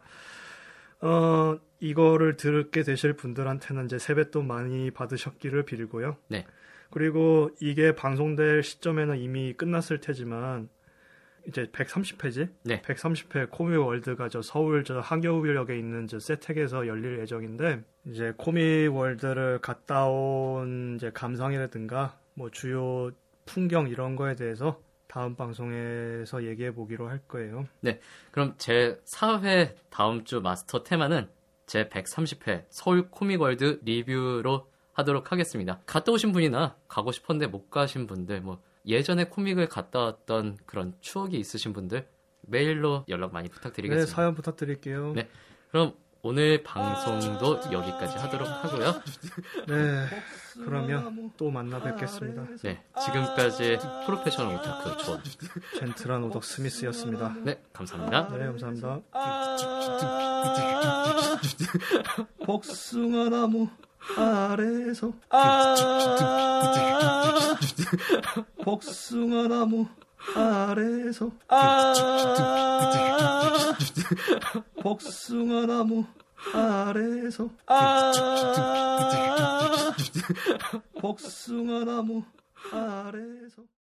[1.06, 6.18] 어 이거를 듣게 되실 분들한테는 이제 세뱃돈 많이 받으셨기를 빌고요.
[6.30, 6.48] 네.
[6.90, 10.68] 그리고 이게 방송될 시점에는 이미 끝났을 테지만
[11.48, 12.50] 이제 130회지?
[12.64, 12.82] 네.
[12.82, 19.60] 130회 코믹 월드가 저 서울 저 학여울역에 있는 저 SETEC에서 열릴 예정인데 이제 코믹 월드를
[19.60, 23.12] 갔다 온 이제 감상이라든가 뭐 주요
[23.46, 27.68] 풍경 이런 거에 대해서 다음 방송에서 얘기해 보기로 할 거예요.
[28.32, 31.30] 그럼 제 4회 다음 주 마스터 테마는
[31.66, 35.82] 제 130회 서울 코믹월드 리뷰로 하도록 하겠습니다.
[35.86, 41.38] 갔다 오신 분이나 가고 싶었는데 못 가신 분들, 뭐 예전에 코믹을 갔다 왔던 그런 추억이
[41.38, 42.08] 있으신 분들
[42.42, 44.16] 메일로 연락 많이 네, 부탁드리겠습니다.
[44.16, 45.14] 사연 부탁드릴게요.
[45.14, 45.28] 네.
[45.72, 45.96] 그럼
[46.28, 48.96] 오늘 방송도 여기까지 하도록 하고요.
[49.70, 50.08] 네,
[50.56, 52.48] 그러면 또 만나 뵙겠습니다.
[52.64, 55.22] 네, 지금까지 프로페셔널 오타쿠 존.
[55.78, 57.36] 젠틀한 오덕 스미스였습니다.
[57.44, 58.30] 네, 감사합니다.
[58.36, 59.02] 네, 감사합니다.
[62.44, 63.68] 복숭아 나무
[64.18, 65.12] 아래서
[68.64, 69.86] 복숭아 나무
[70.34, 71.32] 아래서
[74.82, 76.06] 복숭아 나무
[76.54, 77.50] 아래서
[81.00, 82.24] 복숭아 나무
[82.72, 83.66] 아래서